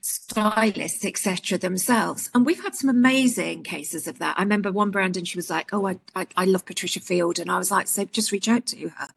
stylists, 0.00 1.04
etc., 1.04 1.58
themselves. 1.58 2.30
And 2.34 2.46
we've 2.46 2.62
had 2.62 2.74
some 2.74 2.88
amazing 2.88 3.62
cases 3.62 4.06
of 4.06 4.18
that. 4.18 4.38
I 4.38 4.42
remember 4.42 4.72
one 4.72 4.90
brand, 4.90 5.16
and 5.16 5.28
she 5.28 5.38
was 5.38 5.50
like, 5.50 5.72
"Oh, 5.72 5.86
I, 5.86 5.98
I, 6.14 6.26
I 6.36 6.44
love 6.44 6.64
Patricia 6.64 7.00
Field," 7.00 7.38
and 7.38 7.50
I 7.50 7.58
was 7.58 7.70
like, 7.70 7.88
"So 7.88 8.04
just 8.04 8.32
reach 8.32 8.48
out 8.48 8.66
to 8.66 8.88
her." 8.88 9.08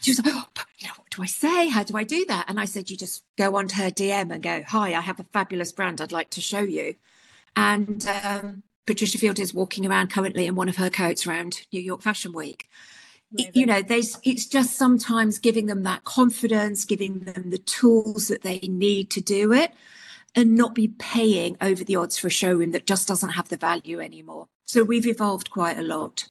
She 0.00 0.10
was 0.10 0.24
like, 0.24 0.34
"Oh, 0.34 0.46
you 0.78 0.88
know, 0.88 0.94
what 0.96 1.10
do 1.10 1.22
I 1.22 1.26
say? 1.26 1.68
How 1.68 1.84
do 1.84 1.96
I 1.96 2.04
do 2.04 2.24
that?" 2.26 2.46
And 2.48 2.58
I 2.58 2.64
said, 2.64 2.90
"You 2.90 2.96
just 2.96 3.22
go 3.38 3.56
onto 3.56 3.76
her 3.76 3.90
DM 3.90 4.32
and 4.32 4.42
go, 4.42 4.62
"Hi, 4.66 4.94
I 4.94 5.00
have 5.00 5.20
a 5.20 5.26
fabulous 5.32 5.72
brand 5.72 6.00
I'd 6.00 6.12
like 6.12 6.30
to 6.30 6.40
show 6.40 6.60
you." 6.60 6.96
And 7.56 8.06
um, 8.08 8.62
Patricia 8.86 9.18
Field 9.18 9.38
is 9.38 9.54
walking 9.54 9.86
around 9.86 10.10
currently 10.10 10.46
in 10.46 10.56
one 10.56 10.68
of 10.68 10.76
her 10.76 10.90
coats 10.90 11.26
around 11.26 11.62
New 11.72 11.80
York 11.80 12.02
Fashion 12.02 12.32
Week. 12.32 12.68
You 13.36 13.66
know 13.66 13.82
there's 13.82 14.18
it's 14.22 14.46
just 14.46 14.76
sometimes 14.76 15.38
giving 15.38 15.66
them 15.66 15.82
that 15.82 16.04
confidence 16.04 16.84
giving 16.84 17.20
them 17.20 17.50
the 17.50 17.58
tools 17.58 18.28
that 18.28 18.42
they 18.42 18.60
need 18.60 19.10
to 19.10 19.20
do 19.20 19.52
it 19.52 19.72
and 20.34 20.54
not 20.54 20.74
be 20.74 20.88
paying 20.88 21.56
over 21.60 21.84
the 21.84 21.96
odds 21.96 22.18
for 22.18 22.28
a 22.28 22.30
showroom 22.30 22.72
that 22.72 22.86
just 22.86 23.08
doesn't 23.08 23.30
have 23.30 23.48
the 23.48 23.56
value 23.56 24.00
anymore. 24.00 24.46
So 24.66 24.82
we've 24.82 25.06
evolved 25.06 25.50
quite 25.50 25.78
a 25.78 25.82
lot. 25.82 26.28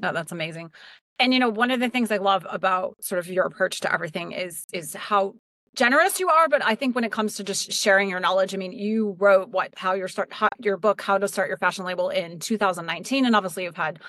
No, 0.00 0.12
that's 0.12 0.32
amazing. 0.32 0.70
And 1.18 1.32
you 1.32 1.40
know, 1.40 1.48
one 1.48 1.70
of 1.70 1.80
the 1.80 1.88
things 1.88 2.10
I 2.10 2.18
love 2.18 2.46
about 2.48 3.02
sort 3.02 3.18
of 3.18 3.26
your 3.28 3.44
approach 3.44 3.80
to 3.80 3.92
everything 3.92 4.32
is 4.32 4.64
is 4.72 4.94
how 4.94 5.34
generous 5.74 6.18
you 6.18 6.28
are 6.28 6.48
but 6.48 6.64
i 6.64 6.74
think 6.74 6.94
when 6.94 7.04
it 7.04 7.12
comes 7.12 7.36
to 7.36 7.44
just 7.44 7.70
sharing 7.70 8.08
your 8.08 8.18
knowledge 8.18 8.52
i 8.52 8.56
mean 8.56 8.72
you 8.72 9.14
wrote 9.20 9.50
what 9.50 9.72
how 9.76 9.92
your 9.92 10.08
start 10.08 10.32
how, 10.32 10.48
your 10.58 10.76
book 10.76 11.00
how 11.00 11.18
to 11.18 11.28
start 11.28 11.46
your 11.46 11.58
fashion 11.58 11.84
label 11.84 12.08
in 12.08 12.40
2019 12.40 13.26
and 13.26 13.36
obviously 13.36 13.62
you've 13.62 13.76
had 13.76 14.00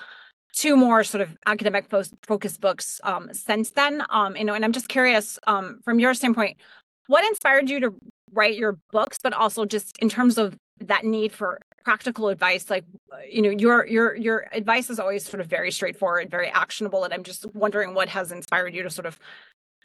two 0.52 0.76
more 0.76 1.04
sort 1.04 1.20
of 1.20 1.36
academic 1.46 1.88
fo- 1.88 2.02
focused 2.22 2.60
books 2.60 3.00
um, 3.04 3.30
since 3.32 3.70
then. 3.70 4.02
Um, 4.10 4.36
you 4.36 4.44
know 4.44 4.54
and 4.54 4.64
i'm 4.64 4.72
just 4.72 4.88
curious 4.88 5.38
um, 5.46 5.80
from 5.84 5.98
your 5.98 6.14
standpoint 6.14 6.56
what 7.06 7.24
inspired 7.24 7.68
you 7.68 7.80
to 7.80 7.94
write 8.32 8.56
your 8.56 8.78
books 8.92 9.18
but 9.22 9.32
also 9.32 9.64
just 9.64 9.98
in 9.98 10.08
terms 10.08 10.38
of 10.38 10.56
that 10.80 11.04
need 11.04 11.32
for 11.32 11.60
practical 11.84 12.28
advice? 12.28 12.70
Like 12.70 12.84
you 13.28 13.42
know 13.42 13.50
your 13.50 13.86
your 13.86 14.14
your 14.16 14.46
advice 14.52 14.90
is 14.90 14.98
always 14.98 15.24
sort 15.24 15.40
of 15.40 15.46
very 15.46 15.70
straightforward 15.70 16.30
very 16.30 16.48
actionable 16.48 17.04
and 17.04 17.12
i'm 17.12 17.22
just 17.22 17.44
wondering 17.54 17.94
what 17.94 18.08
has 18.08 18.32
inspired 18.32 18.74
you 18.74 18.82
to 18.82 18.90
sort 18.90 19.06
of 19.06 19.18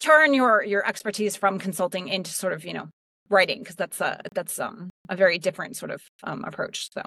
turn 0.02 0.34
your 0.34 0.64
your 0.64 0.86
expertise 0.88 1.36
from 1.36 1.60
consulting 1.60 2.08
into 2.08 2.32
sort 2.32 2.54
of 2.54 2.64
you 2.66 2.74
know 2.74 2.88
writing 3.30 3.60
because 3.60 3.76
that's 3.76 4.00
a 4.02 4.22
that's 4.34 4.60
um 4.60 4.90
a 5.10 5.16
very 5.16 5.38
different 5.38 5.76
sort 5.76 5.92
of 5.92 6.02
um 6.24 6.44
approach 6.46 6.92
so. 6.94 7.02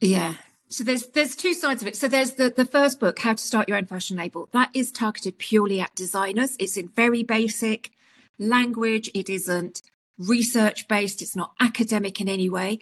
Yeah 0.00 0.34
so 0.68 0.82
there's 0.84 1.06
there's 1.08 1.36
two 1.36 1.54
sides 1.54 1.82
of 1.82 1.88
it. 1.88 1.96
So 1.96 2.08
there's 2.08 2.32
the 2.32 2.50
the 2.50 2.64
first 2.64 2.98
book 2.98 3.18
how 3.20 3.34
to 3.34 3.42
start 3.42 3.68
your 3.68 3.78
own 3.78 3.86
fashion 3.86 4.16
label. 4.16 4.48
That 4.52 4.70
is 4.74 4.90
targeted 4.90 5.38
purely 5.38 5.80
at 5.80 5.94
designers. 5.94 6.56
It's 6.58 6.76
in 6.76 6.88
very 6.88 7.22
basic 7.22 7.92
language. 8.38 9.10
It 9.14 9.30
isn't 9.30 9.82
research 10.18 10.88
based 10.88 11.20
it's 11.20 11.36
not 11.36 11.52
academic 11.60 12.20
in 12.20 12.28
any 12.28 12.48
way. 12.48 12.78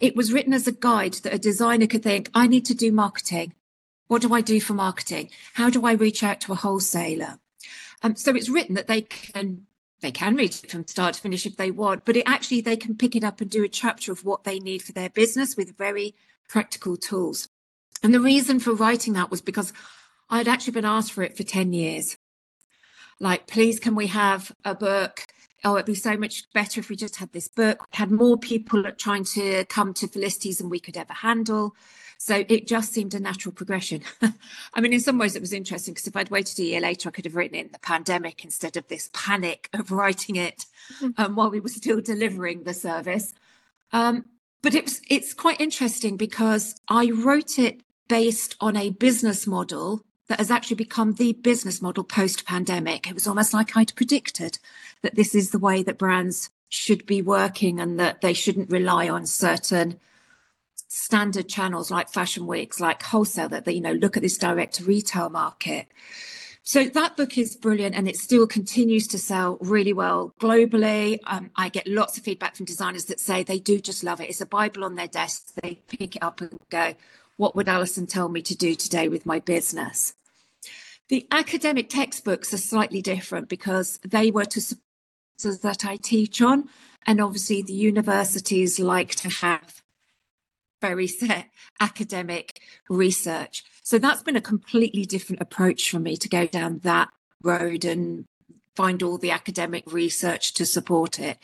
It 0.00 0.16
was 0.16 0.32
written 0.32 0.54
as 0.54 0.66
a 0.66 0.72
guide 0.72 1.14
that 1.14 1.34
a 1.34 1.38
designer 1.38 1.86
could 1.86 2.02
think 2.02 2.30
i 2.34 2.46
need 2.46 2.64
to 2.66 2.74
do 2.74 2.90
marketing. 2.90 3.54
What 4.06 4.22
do 4.22 4.32
i 4.32 4.40
do 4.40 4.60
for 4.60 4.74
marketing? 4.74 5.30
How 5.54 5.70
do 5.70 5.84
i 5.86 5.92
reach 5.92 6.22
out 6.22 6.40
to 6.42 6.52
a 6.52 6.56
wholesaler? 6.56 7.38
Um, 8.02 8.16
so 8.16 8.34
it's 8.34 8.48
written 8.48 8.74
that 8.74 8.86
they 8.86 9.02
can 9.02 9.66
they 10.00 10.12
can 10.12 10.36
read 10.36 10.54
it 10.54 10.70
from 10.70 10.86
start 10.86 11.14
to 11.14 11.20
finish 11.20 11.44
if 11.44 11.56
they 11.56 11.70
want, 11.70 12.04
but 12.04 12.16
it 12.16 12.22
actually 12.26 12.60
they 12.60 12.76
can 12.76 12.96
pick 12.96 13.14
it 13.16 13.24
up 13.24 13.40
and 13.40 13.50
do 13.50 13.64
a 13.64 13.68
chapter 13.68 14.12
of 14.12 14.24
what 14.24 14.44
they 14.44 14.58
need 14.58 14.82
for 14.82 14.92
their 14.92 15.10
business 15.10 15.56
with 15.56 15.76
very 15.76 16.14
practical 16.48 16.96
tools. 16.96 17.48
And 18.02 18.14
the 18.14 18.20
reason 18.20 18.60
for 18.60 18.72
writing 18.72 19.14
that 19.14 19.30
was 19.30 19.40
because 19.40 19.72
I'd 20.30 20.48
actually 20.48 20.74
been 20.74 20.84
asked 20.84 21.12
for 21.12 21.22
it 21.22 21.36
for 21.36 21.42
10 21.42 21.72
years. 21.72 22.16
Like, 23.20 23.46
please, 23.46 23.80
can 23.80 23.94
we 23.94 24.06
have 24.08 24.52
a 24.64 24.74
book? 24.74 25.26
Oh, 25.64 25.74
it'd 25.74 25.86
be 25.86 25.94
so 25.94 26.16
much 26.16 26.44
better 26.52 26.80
if 26.80 26.88
we 26.88 26.96
just 26.96 27.16
had 27.16 27.32
this 27.32 27.48
book. 27.48 27.80
We 27.92 27.96
had 27.96 28.12
more 28.12 28.38
people 28.38 28.84
trying 28.92 29.24
to 29.24 29.64
come 29.64 29.92
to 29.94 30.06
Felicities 30.06 30.58
than 30.58 30.70
we 30.70 30.78
could 30.78 30.96
ever 30.96 31.12
handle. 31.12 31.74
So 32.18 32.44
it 32.48 32.66
just 32.66 32.92
seemed 32.92 33.14
a 33.14 33.20
natural 33.20 33.52
progression. 33.52 34.02
I 34.74 34.80
mean, 34.80 34.92
in 34.92 35.00
some 35.00 35.18
ways, 35.18 35.36
it 35.36 35.40
was 35.40 35.52
interesting 35.52 35.94
because 35.94 36.06
if 36.06 36.16
I'd 36.16 36.30
waited 36.30 36.58
a 36.58 36.64
year 36.64 36.80
later, 36.80 37.08
I 37.08 37.12
could 37.12 37.24
have 37.24 37.36
written 37.36 37.56
it 37.56 37.66
in 37.66 37.72
the 37.72 37.78
pandemic 37.78 38.44
instead 38.44 38.76
of 38.76 38.86
this 38.88 39.08
panic 39.12 39.68
of 39.72 39.92
writing 39.92 40.36
it 40.36 40.66
mm-hmm. 41.00 41.20
um, 41.20 41.36
while 41.36 41.50
we 41.50 41.60
were 41.60 41.68
still 41.68 42.00
delivering 42.00 42.64
the 42.64 42.74
service. 42.74 43.34
Um, 43.92 44.24
but 44.62 44.74
it's 44.74 45.00
it's 45.08 45.34
quite 45.34 45.60
interesting 45.60 46.16
because 46.16 46.80
I 46.88 47.10
wrote 47.10 47.58
it 47.58 47.82
based 48.08 48.56
on 48.60 48.76
a 48.76 48.90
business 48.90 49.46
model 49.46 50.02
that 50.28 50.38
has 50.38 50.50
actually 50.50 50.76
become 50.76 51.14
the 51.14 51.32
business 51.32 51.80
model 51.80 52.04
post 52.04 52.44
pandemic. 52.44 53.08
It 53.08 53.14
was 53.14 53.26
almost 53.26 53.54
like 53.54 53.76
I'd 53.76 53.94
predicted 53.94 54.58
that 55.02 55.14
this 55.14 55.34
is 55.34 55.50
the 55.50 55.58
way 55.58 55.82
that 55.82 55.98
brands 55.98 56.50
should 56.68 57.06
be 57.06 57.22
working 57.22 57.80
and 57.80 57.98
that 57.98 58.20
they 58.20 58.34
shouldn't 58.34 58.70
rely 58.70 59.08
on 59.08 59.26
certain 59.26 59.98
standard 60.88 61.48
channels 61.48 61.90
like 61.90 62.10
fashion 62.10 62.46
weeks, 62.46 62.80
like 62.80 63.02
wholesale, 63.02 63.48
that 63.48 63.64
they, 63.64 63.72
you 63.72 63.80
know, 63.80 63.92
look 63.92 64.16
at 64.16 64.22
this 64.22 64.38
direct 64.38 64.74
to 64.74 64.84
retail 64.84 65.30
market. 65.30 65.86
So 66.68 66.84
that 66.84 67.16
book 67.16 67.38
is 67.38 67.56
brilliant 67.56 67.94
and 67.94 68.06
it 68.06 68.18
still 68.18 68.46
continues 68.46 69.06
to 69.06 69.18
sell 69.18 69.56
really 69.62 69.94
well 69.94 70.34
globally. 70.38 71.18
Um, 71.24 71.50
I 71.56 71.70
get 71.70 71.86
lots 71.86 72.18
of 72.18 72.24
feedback 72.24 72.56
from 72.56 72.66
designers 72.66 73.06
that 73.06 73.20
say 73.20 73.42
they 73.42 73.58
do 73.58 73.80
just 73.80 74.04
love 74.04 74.20
it. 74.20 74.28
It's 74.28 74.42
a 74.42 74.46
Bible 74.46 74.84
on 74.84 74.94
their 74.94 75.06
desk. 75.06 75.54
They 75.62 75.80
pick 75.88 76.16
it 76.16 76.22
up 76.22 76.42
and 76.42 76.58
go, 76.68 76.94
What 77.38 77.56
would 77.56 77.70
Alison 77.70 78.06
tell 78.06 78.28
me 78.28 78.42
to 78.42 78.54
do 78.54 78.74
today 78.74 79.08
with 79.08 79.24
my 79.24 79.38
business? 79.38 80.12
The 81.08 81.26
academic 81.30 81.88
textbooks 81.88 82.52
are 82.52 82.58
slightly 82.58 83.00
different 83.00 83.48
because 83.48 83.98
they 84.06 84.30
were 84.30 84.44
to 84.44 84.60
support 84.60 85.62
that 85.62 85.86
I 85.86 85.96
teach 85.96 86.42
on. 86.42 86.68
And 87.06 87.18
obviously, 87.18 87.62
the 87.62 87.72
universities 87.72 88.78
like 88.78 89.14
to 89.14 89.30
have 89.30 89.80
very 90.82 91.06
set 91.06 91.46
academic 91.80 92.60
research. 92.90 93.64
So 93.88 93.98
that's 93.98 94.22
been 94.22 94.36
a 94.36 94.42
completely 94.42 95.06
different 95.06 95.40
approach 95.40 95.90
for 95.90 95.98
me 95.98 96.18
to 96.18 96.28
go 96.28 96.46
down 96.46 96.80
that 96.80 97.08
road 97.42 97.86
and 97.86 98.26
find 98.76 99.02
all 99.02 99.16
the 99.16 99.30
academic 99.30 99.90
research 99.90 100.52
to 100.54 100.66
support 100.66 101.18
it. 101.18 101.38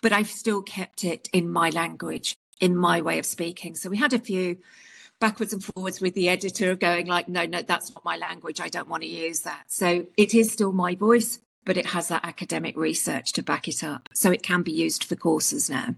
But 0.00 0.12
I've 0.12 0.30
still 0.30 0.62
kept 0.62 1.02
it 1.02 1.28
in 1.32 1.50
my 1.50 1.70
language, 1.70 2.36
in 2.60 2.76
my 2.76 3.00
way 3.00 3.18
of 3.18 3.26
speaking. 3.26 3.74
So 3.74 3.90
we 3.90 3.96
had 3.96 4.12
a 4.12 4.20
few 4.20 4.58
backwards 5.18 5.52
and 5.52 5.64
forwards 5.64 6.00
with 6.00 6.14
the 6.14 6.28
editor 6.28 6.76
going 6.76 7.06
like, 7.06 7.28
no, 7.28 7.44
no, 7.44 7.60
that's 7.60 7.92
not 7.92 8.04
my 8.04 8.16
language. 8.16 8.60
I 8.60 8.68
don't 8.68 8.88
want 8.88 9.02
to 9.02 9.08
use 9.08 9.40
that. 9.40 9.64
So 9.66 10.06
it 10.16 10.32
is 10.32 10.52
still 10.52 10.70
my 10.70 10.94
voice, 10.94 11.40
but 11.64 11.76
it 11.76 11.86
has 11.86 12.06
that 12.06 12.24
academic 12.24 12.76
research 12.76 13.32
to 13.32 13.42
back 13.42 13.66
it 13.66 13.82
up. 13.82 14.08
So 14.14 14.30
it 14.30 14.44
can 14.44 14.62
be 14.62 14.70
used 14.70 15.02
for 15.02 15.16
courses 15.16 15.68
now. 15.68 15.96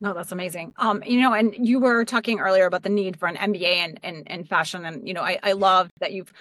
No, 0.00 0.12
that's 0.12 0.32
amazing. 0.32 0.72
Um, 0.76 1.02
you 1.06 1.20
know, 1.20 1.32
and 1.32 1.54
you 1.56 1.80
were 1.80 2.04
talking 2.04 2.40
earlier 2.40 2.66
about 2.66 2.82
the 2.82 2.88
need 2.88 3.18
for 3.18 3.26
an 3.28 3.36
MBA 3.36 3.84
in, 3.84 3.96
in, 4.02 4.22
in 4.26 4.44
fashion. 4.44 4.84
And, 4.84 5.06
you 5.06 5.14
know, 5.14 5.22
I, 5.22 5.38
I 5.42 5.52
love 5.52 5.88
that 6.00 6.12
you've 6.12 6.32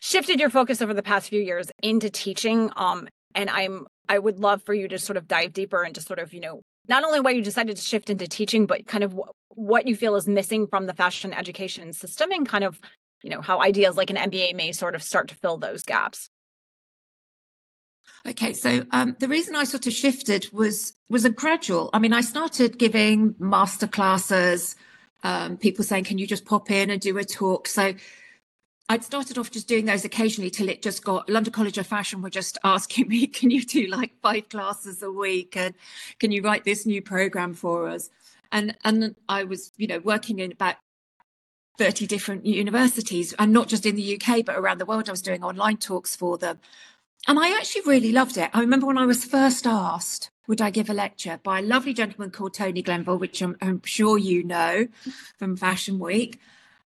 shifted 0.00 0.40
your 0.40 0.50
focus 0.50 0.82
over 0.82 0.92
the 0.92 1.02
past 1.02 1.28
few 1.28 1.40
years 1.40 1.70
into 1.82 2.10
teaching. 2.10 2.70
Um, 2.76 3.08
and 3.34 3.48
I'm 3.48 3.86
I 4.08 4.18
would 4.18 4.38
love 4.38 4.62
for 4.62 4.74
you 4.74 4.88
to 4.88 4.98
sort 4.98 5.16
of 5.16 5.26
dive 5.26 5.52
deeper 5.52 5.84
into 5.84 6.00
sort 6.00 6.18
of, 6.18 6.32
you 6.32 6.40
know, 6.40 6.62
not 6.88 7.04
only 7.04 7.20
why 7.20 7.30
you 7.30 7.42
decided 7.42 7.76
to 7.76 7.82
shift 7.82 8.10
into 8.10 8.28
teaching, 8.28 8.66
but 8.66 8.86
kind 8.86 9.02
of 9.02 9.10
w- 9.10 9.32
what 9.48 9.86
you 9.86 9.96
feel 9.96 10.14
is 10.14 10.28
missing 10.28 10.66
from 10.66 10.86
the 10.86 10.94
fashion 10.94 11.32
education 11.32 11.92
system 11.92 12.30
and 12.30 12.48
kind 12.48 12.62
of, 12.64 12.80
you 13.22 13.30
know, 13.30 13.40
how 13.40 13.60
ideas 13.60 13.96
like 13.96 14.10
an 14.10 14.16
MBA 14.16 14.54
may 14.54 14.72
sort 14.72 14.94
of 14.94 15.02
start 15.02 15.28
to 15.28 15.34
fill 15.34 15.58
those 15.58 15.82
gaps. 15.82 16.28
Okay, 18.28 18.54
so 18.54 18.84
um, 18.90 19.16
the 19.20 19.28
reason 19.28 19.54
I 19.54 19.62
sort 19.64 19.86
of 19.86 19.92
shifted 19.92 20.48
was 20.52 20.94
was 21.08 21.24
a 21.24 21.30
gradual. 21.30 21.90
I 21.92 22.00
mean, 22.00 22.12
I 22.12 22.22
started 22.22 22.76
giving 22.76 23.36
master 23.38 23.86
classes. 23.86 24.74
Um, 25.22 25.56
people 25.56 25.84
saying, 25.84 26.04
"Can 26.04 26.18
you 26.18 26.26
just 26.26 26.44
pop 26.44 26.70
in 26.70 26.90
and 26.90 27.00
do 27.00 27.16
a 27.18 27.24
talk?" 27.24 27.68
So 27.68 27.94
I'd 28.88 29.04
started 29.04 29.38
off 29.38 29.52
just 29.52 29.68
doing 29.68 29.84
those 29.84 30.04
occasionally 30.04 30.50
till 30.50 30.68
it 30.68 30.82
just 30.82 31.04
got 31.04 31.28
London 31.28 31.52
College 31.52 31.78
of 31.78 31.86
Fashion 31.86 32.20
were 32.20 32.30
just 32.30 32.58
asking 32.64 33.08
me, 33.08 33.26
"Can 33.38 33.50
you 33.50 33.64
do 33.64 33.86
like 33.86 34.12
five 34.22 34.48
classes 34.48 35.02
a 35.02 35.10
week?" 35.10 35.56
and 35.56 35.74
"Can 36.18 36.32
you 36.32 36.42
write 36.42 36.64
this 36.64 36.84
new 36.84 37.02
program 37.02 37.54
for 37.54 37.88
us?" 37.88 38.10
And 38.50 38.76
and 38.84 39.14
I 39.28 39.44
was, 39.44 39.70
you 39.76 39.86
know, 39.86 40.00
working 40.00 40.40
in 40.40 40.50
about 40.50 40.76
30 41.78 42.06
different 42.06 42.46
universities 42.46 43.34
and 43.38 43.52
not 43.52 43.68
just 43.68 43.84
in 43.84 43.96
the 43.96 44.18
UK 44.18 44.42
but 44.46 44.56
around 44.56 44.78
the 44.78 44.86
world 44.86 45.10
I 45.10 45.12
was 45.12 45.20
doing 45.20 45.44
online 45.44 45.76
talks 45.76 46.16
for 46.16 46.38
them 46.38 46.58
and 47.28 47.38
I 47.38 47.56
actually 47.56 47.82
really 47.86 48.12
loved 48.12 48.36
it. 48.36 48.50
I 48.52 48.60
remember 48.60 48.86
when 48.86 48.98
I 48.98 49.06
was 49.06 49.24
first 49.24 49.66
asked, 49.66 50.30
would 50.46 50.60
I 50.60 50.70
give 50.70 50.88
a 50.88 50.94
lecture 50.94 51.40
by 51.42 51.58
a 51.58 51.62
lovely 51.62 51.92
gentleman 51.92 52.30
called 52.30 52.54
Tony 52.54 52.82
Glenville, 52.82 53.18
which 53.18 53.42
I'm, 53.42 53.56
I'm 53.60 53.82
sure 53.84 54.16
you 54.16 54.44
know 54.44 54.86
from 55.38 55.56
Fashion 55.56 55.98
Week. 55.98 56.40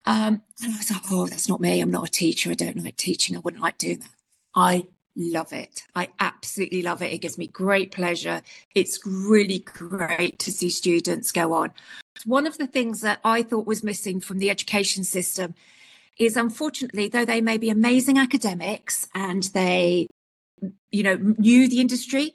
Um, 0.04 0.42
and 0.62 0.74
I 0.74 0.76
was 0.76 0.90
like, 0.90 1.02
oh, 1.10 1.26
that's 1.26 1.48
not 1.48 1.60
me. 1.60 1.80
I'm 1.80 1.90
not 1.90 2.08
a 2.08 2.10
teacher. 2.10 2.50
I 2.50 2.54
don't 2.54 2.82
like 2.82 2.96
teaching. 2.96 3.34
I 3.34 3.40
wouldn't 3.40 3.62
like 3.62 3.78
doing 3.78 4.00
that. 4.00 4.10
I 4.54 4.86
love 5.16 5.52
it. 5.52 5.82
I 5.94 6.08
absolutely 6.20 6.82
love 6.82 7.02
it. 7.02 7.12
It 7.12 7.18
gives 7.18 7.38
me 7.38 7.46
great 7.46 7.90
pleasure. 7.90 8.42
It's 8.74 9.00
really 9.04 9.60
great 9.60 10.38
to 10.40 10.52
see 10.52 10.70
students 10.70 11.32
go 11.32 11.54
on. 11.54 11.72
One 12.24 12.46
of 12.46 12.58
the 12.58 12.66
things 12.66 13.00
that 13.00 13.20
I 13.24 13.42
thought 13.42 13.66
was 13.66 13.82
missing 13.82 14.20
from 14.20 14.38
the 14.38 14.50
education 14.50 15.04
system 15.04 15.54
is 16.18 16.36
unfortunately, 16.36 17.08
though 17.08 17.24
they 17.24 17.40
may 17.40 17.58
be 17.58 17.70
amazing 17.70 18.18
academics 18.18 19.08
and 19.14 19.44
they 19.44 20.06
you 20.90 21.02
know, 21.02 21.16
knew 21.16 21.68
the 21.68 21.80
industry. 21.80 22.34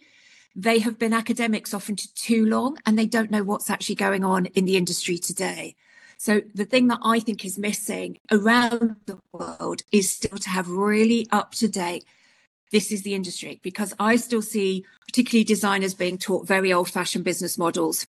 They 0.55 0.79
have 0.79 0.99
been 0.99 1.13
academics 1.13 1.73
often 1.73 1.95
too 1.95 2.45
long 2.45 2.77
and 2.85 2.97
they 2.97 3.05
don't 3.05 3.31
know 3.31 3.43
what's 3.43 3.69
actually 3.69 3.95
going 3.95 4.23
on 4.23 4.47
in 4.47 4.65
the 4.65 4.77
industry 4.77 5.17
today. 5.17 5.75
So 6.17 6.41
the 6.53 6.65
thing 6.65 6.87
that 6.89 6.99
I 7.03 7.19
think 7.19 7.43
is 7.43 7.57
missing 7.57 8.19
around 8.31 8.97
the 9.07 9.17
world 9.31 9.81
is 9.91 10.11
still 10.11 10.37
to 10.37 10.49
have 10.49 10.69
really 10.69 11.27
up 11.31 11.53
to 11.55 11.67
date. 11.67 12.05
This 12.71 12.91
is 12.91 13.01
the 13.01 13.15
industry 13.15 13.59
because 13.63 13.93
I 13.99 14.17
still 14.17 14.41
see 14.41 14.85
particularly 15.07 15.43
designers 15.43 15.93
being 15.93 16.17
taught 16.17 16.47
very 16.47 16.71
old 16.71 16.89
fashioned 16.89 17.25
business 17.25 17.57
models 17.57 18.05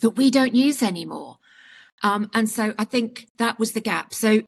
that 0.00 0.10
we 0.10 0.30
don't 0.30 0.54
use 0.54 0.82
anymore. 0.82 1.38
Um, 2.02 2.30
and 2.34 2.48
so 2.48 2.74
I 2.78 2.84
think 2.84 3.28
that 3.38 3.58
was 3.58 3.72
the 3.72 3.80
gap. 3.80 4.12
So 4.12 4.42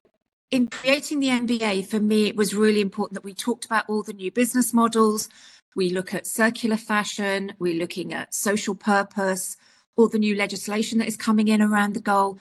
in 0.52 0.68
creating 0.68 1.21
the 1.21 1.28
MBA, 1.28 1.87
for 1.87 1.99
me, 1.99 2.26
it 2.26 2.37
was 2.37 2.54
really 2.54 2.82
important 2.82 3.14
that 3.14 3.25
we 3.25 3.32
talked 3.32 3.64
about 3.64 3.88
all 3.88 4.02
the 4.02 4.12
new 4.12 4.30
business 4.30 4.75
models. 4.75 5.30
We 5.75 5.88
look 5.88 6.12
at 6.12 6.26
circular 6.26 6.76
fashion, 6.76 7.54
we're 7.59 7.80
looking 7.80 8.12
at 8.12 8.35
social 8.35 8.75
purpose, 8.75 9.56
all 9.97 10.09
the 10.09 10.18
new 10.18 10.37
legislation 10.37 10.99
that 10.99 11.09
is 11.09 11.16
coming 11.16 11.49
in 11.49 11.62
around 11.62 11.94
the 11.94 12.00
goal, 12.00 12.38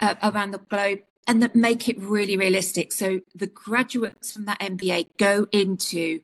uh, 0.00 0.14
around 0.22 0.52
the 0.52 0.58
globe, 0.58 1.00
and 1.28 1.42
that 1.42 1.54
make 1.54 1.86
it 1.86 2.00
really 2.00 2.34
realistic. 2.34 2.92
So 2.92 3.20
the 3.34 3.46
graduates 3.46 4.32
from 4.32 4.46
that 4.46 4.58
MBA 4.58 5.08
go 5.18 5.46
into 5.52 6.20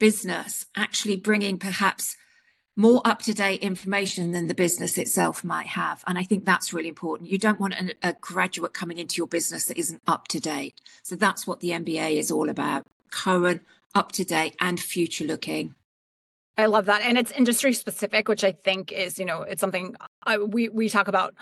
business, 0.00 0.66
actually 0.76 1.14
bringing 1.14 1.58
perhaps 1.58 2.16
more 2.76 3.02
up 3.04 3.20
to 3.22 3.34
date 3.34 3.60
information 3.60 4.32
than 4.32 4.46
the 4.46 4.54
business 4.54 4.96
itself 4.96 5.44
might 5.44 5.66
have. 5.66 6.02
And 6.06 6.18
I 6.18 6.24
think 6.24 6.44
that's 6.44 6.72
really 6.72 6.88
important. 6.88 7.30
You 7.30 7.38
don't 7.38 7.60
want 7.60 7.74
an, 7.74 7.92
a 8.02 8.14
graduate 8.14 8.72
coming 8.72 8.98
into 8.98 9.16
your 9.16 9.26
business 9.26 9.66
that 9.66 9.76
isn't 9.76 10.00
up 10.06 10.28
to 10.28 10.40
date. 10.40 10.80
So 11.02 11.14
that's 11.14 11.46
what 11.46 11.60
the 11.60 11.70
MBA 11.70 12.16
is 12.16 12.30
all 12.30 12.48
about 12.48 12.86
current, 13.10 13.62
up 13.94 14.12
to 14.12 14.24
date, 14.24 14.56
and 14.58 14.80
future 14.80 15.24
looking. 15.24 15.74
I 16.56 16.66
love 16.66 16.86
that. 16.86 17.02
And 17.02 17.18
it's 17.18 17.30
industry 17.30 17.72
specific, 17.72 18.28
which 18.28 18.44
I 18.44 18.52
think 18.52 18.92
is, 18.92 19.18
you 19.18 19.24
know, 19.24 19.42
it's 19.42 19.60
something 19.60 19.94
I, 20.24 20.38
we, 20.38 20.68
we 20.68 20.88
talk 20.88 21.08
about 21.08 21.34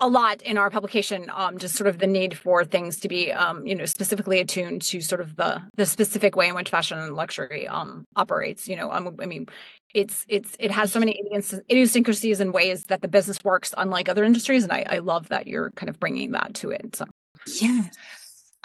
a 0.00 0.08
lot 0.08 0.42
in 0.42 0.58
our 0.58 0.70
publication 0.70 1.30
um, 1.34 1.58
just 1.58 1.76
sort 1.76 1.86
of 1.86 1.98
the 1.98 2.06
need 2.06 2.36
for 2.36 2.64
things 2.64 2.98
to 3.00 3.08
be 3.08 3.32
um, 3.32 3.66
you 3.66 3.74
know 3.74 3.86
specifically 3.86 4.40
attuned 4.40 4.82
to 4.82 5.00
sort 5.00 5.20
of 5.20 5.36
the 5.36 5.62
the 5.76 5.86
specific 5.86 6.36
way 6.36 6.48
in 6.48 6.54
which 6.54 6.70
fashion 6.70 6.98
and 6.98 7.14
luxury 7.14 7.68
um, 7.68 8.06
operates 8.16 8.68
you 8.68 8.76
know 8.76 8.90
um, 8.90 9.16
i 9.20 9.26
mean 9.26 9.46
it's 9.94 10.24
it's 10.28 10.56
it 10.58 10.70
has 10.70 10.92
so 10.92 10.98
many 10.98 11.22
idiosyncrasies 11.70 12.40
and 12.40 12.52
ways 12.52 12.84
that 12.84 13.02
the 13.02 13.08
business 13.08 13.38
works 13.44 13.72
unlike 13.78 14.08
other 14.08 14.24
industries 14.24 14.64
and 14.64 14.72
I, 14.72 14.84
I 14.88 14.98
love 14.98 15.28
that 15.28 15.46
you're 15.46 15.70
kind 15.72 15.88
of 15.88 16.00
bringing 16.00 16.32
that 16.32 16.54
to 16.54 16.70
it 16.70 16.96
so. 16.96 17.04
Yeah 17.60 17.82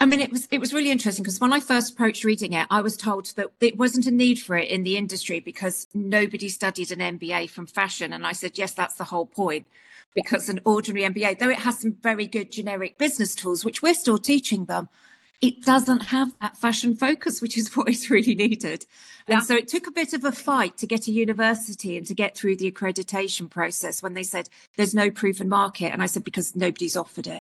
I 0.02 0.06
mean, 0.06 0.20
it 0.20 0.32
was 0.32 0.48
it 0.50 0.60
was 0.60 0.72
really 0.72 0.90
interesting 0.90 1.22
because 1.22 1.40
when 1.40 1.52
I 1.52 1.60
first 1.60 1.92
approached 1.92 2.24
reading 2.24 2.54
it, 2.54 2.66
I 2.70 2.80
was 2.80 2.96
told 2.96 3.26
that 3.36 3.48
it 3.60 3.76
wasn't 3.76 4.06
a 4.06 4.10
need 4.10 4.40
for 4.40 4.56
it 4.56 4.70
in 4.70 4.82
the 4.82 4.96
industry 4.96 5.40
because 5.40 5.88
nobody 5.92 6.48
studied 6.48 6.90
an 6.90 7.18
MBA 7.18 7.50
from 7.50 7.66
fashion, 7.66 8.14
and 8.14 8.26
I 8.26 8.32
said, 8.32 8.56
yes, 8.56 8.72
that's 8.72 8.94
the 8.94 9.04
whole 9.04 9.26
point 9.26 9.66
because 10.14 10.48
an 10.48 10.60
ordinary 10.64 11.08
MBA, 11.08 11.38
though 11.38 11.50
it 11.50 11.58
has 11.58 11.78
some 11.80 11.96
very 12.02 12.26
good 12.26 12.50
generic 12.50 12.98
business 12.98 13.34
tools, 13.34 13.64
which 13.64 13.82
we're 13.82 13.94
still 13.94 14.18
teaching 14.18 14.64
them, 14.66 14.88
it 15.40 15.62
doesn't 15.62 16.00
have 16.00 16.32
that 16.40 16.56
fashion 16.56 16.94
focus, 16.94 17.40
which 17.40 17.56
is 17.56 17.74
what 17.76 17.88
is 17.88 18.10
really 18.10 18.34
needed. 18.34 18.86
Yeah. 19.28 19.36
And 19.36 19.44
so 19.44 19.54
it 19.54 19.68
took 19.68 19.86
a 19.86 19.92
bit 19.92 20.12
of 20.12 20.24
a 20.24 20.32
fight 20.32 20.76
to 20.78 20.86
get 20.86 21.06
a 21.06 21.12
university 21.12 21.96
and 21.96 22.06
to 22.06 22.14
get 22.14 22.36
through 22.36 22.56
the 22.56 22.70
accreditation 22.70 23.48
process 23.48 24.02
when 24.02 24.14
they 24.14 24.22
said 24.22 24.48
there's 24.76 24.94
no 24.94 25.10
proven 25.10 25.48
market. 25.48 25.92
And 25.92 26.02
I 26.02 26.06
said, 26.06 26.24
because 26.24 26.56
nobody's 26.56 26.96
offered 26.96 27.26
it. 27.26 27.40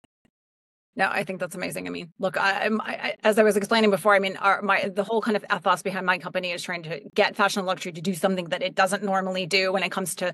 No, 0.98 1.10
I 1.10 1.26
think 1.26 1.42
that's 1.42 1.56
amazing. 1.56 1.88
I 1.88 1.90
mean, 1.90 2.14
look, 2.20 2.38
I, 2.38 2.70
I, 2.80 3.16
as 3.24 3.38
I 3.38 3.44
was 3.44 3.58
explaining 3.58 3.90
before, 3.90 4.16
I 4.16 4.20
mean, 4.20 4.38
our, 4.38 4.62
my 4.62 4.88
the 4.88 5.04
whole 5.04 5.22
kind 5.22 5.36
of 5.36 5.44
ethos 5.54 5.82
behind 5.82 6.06
my 6.06 6.18
company 6.18 6.52
is 6.52 6.64
trying 6.64 6.84
to 6.84 7.02
get 7.14 7.36
fashion 7.36 7.60
and 7.60 7.68
luxury 7.68 7.92
to 7.92 8.02
do 8.02 8.14
something 8.14 8.46
that 8.46 8.64
it 8.64 8.76
doesn't 8.76 9.04
normally 9.04 9.46
do 9.46 9.74
when 9.74 9.84
it 9.84 9.92
comes 9.92 10.16
to 10.16 10.34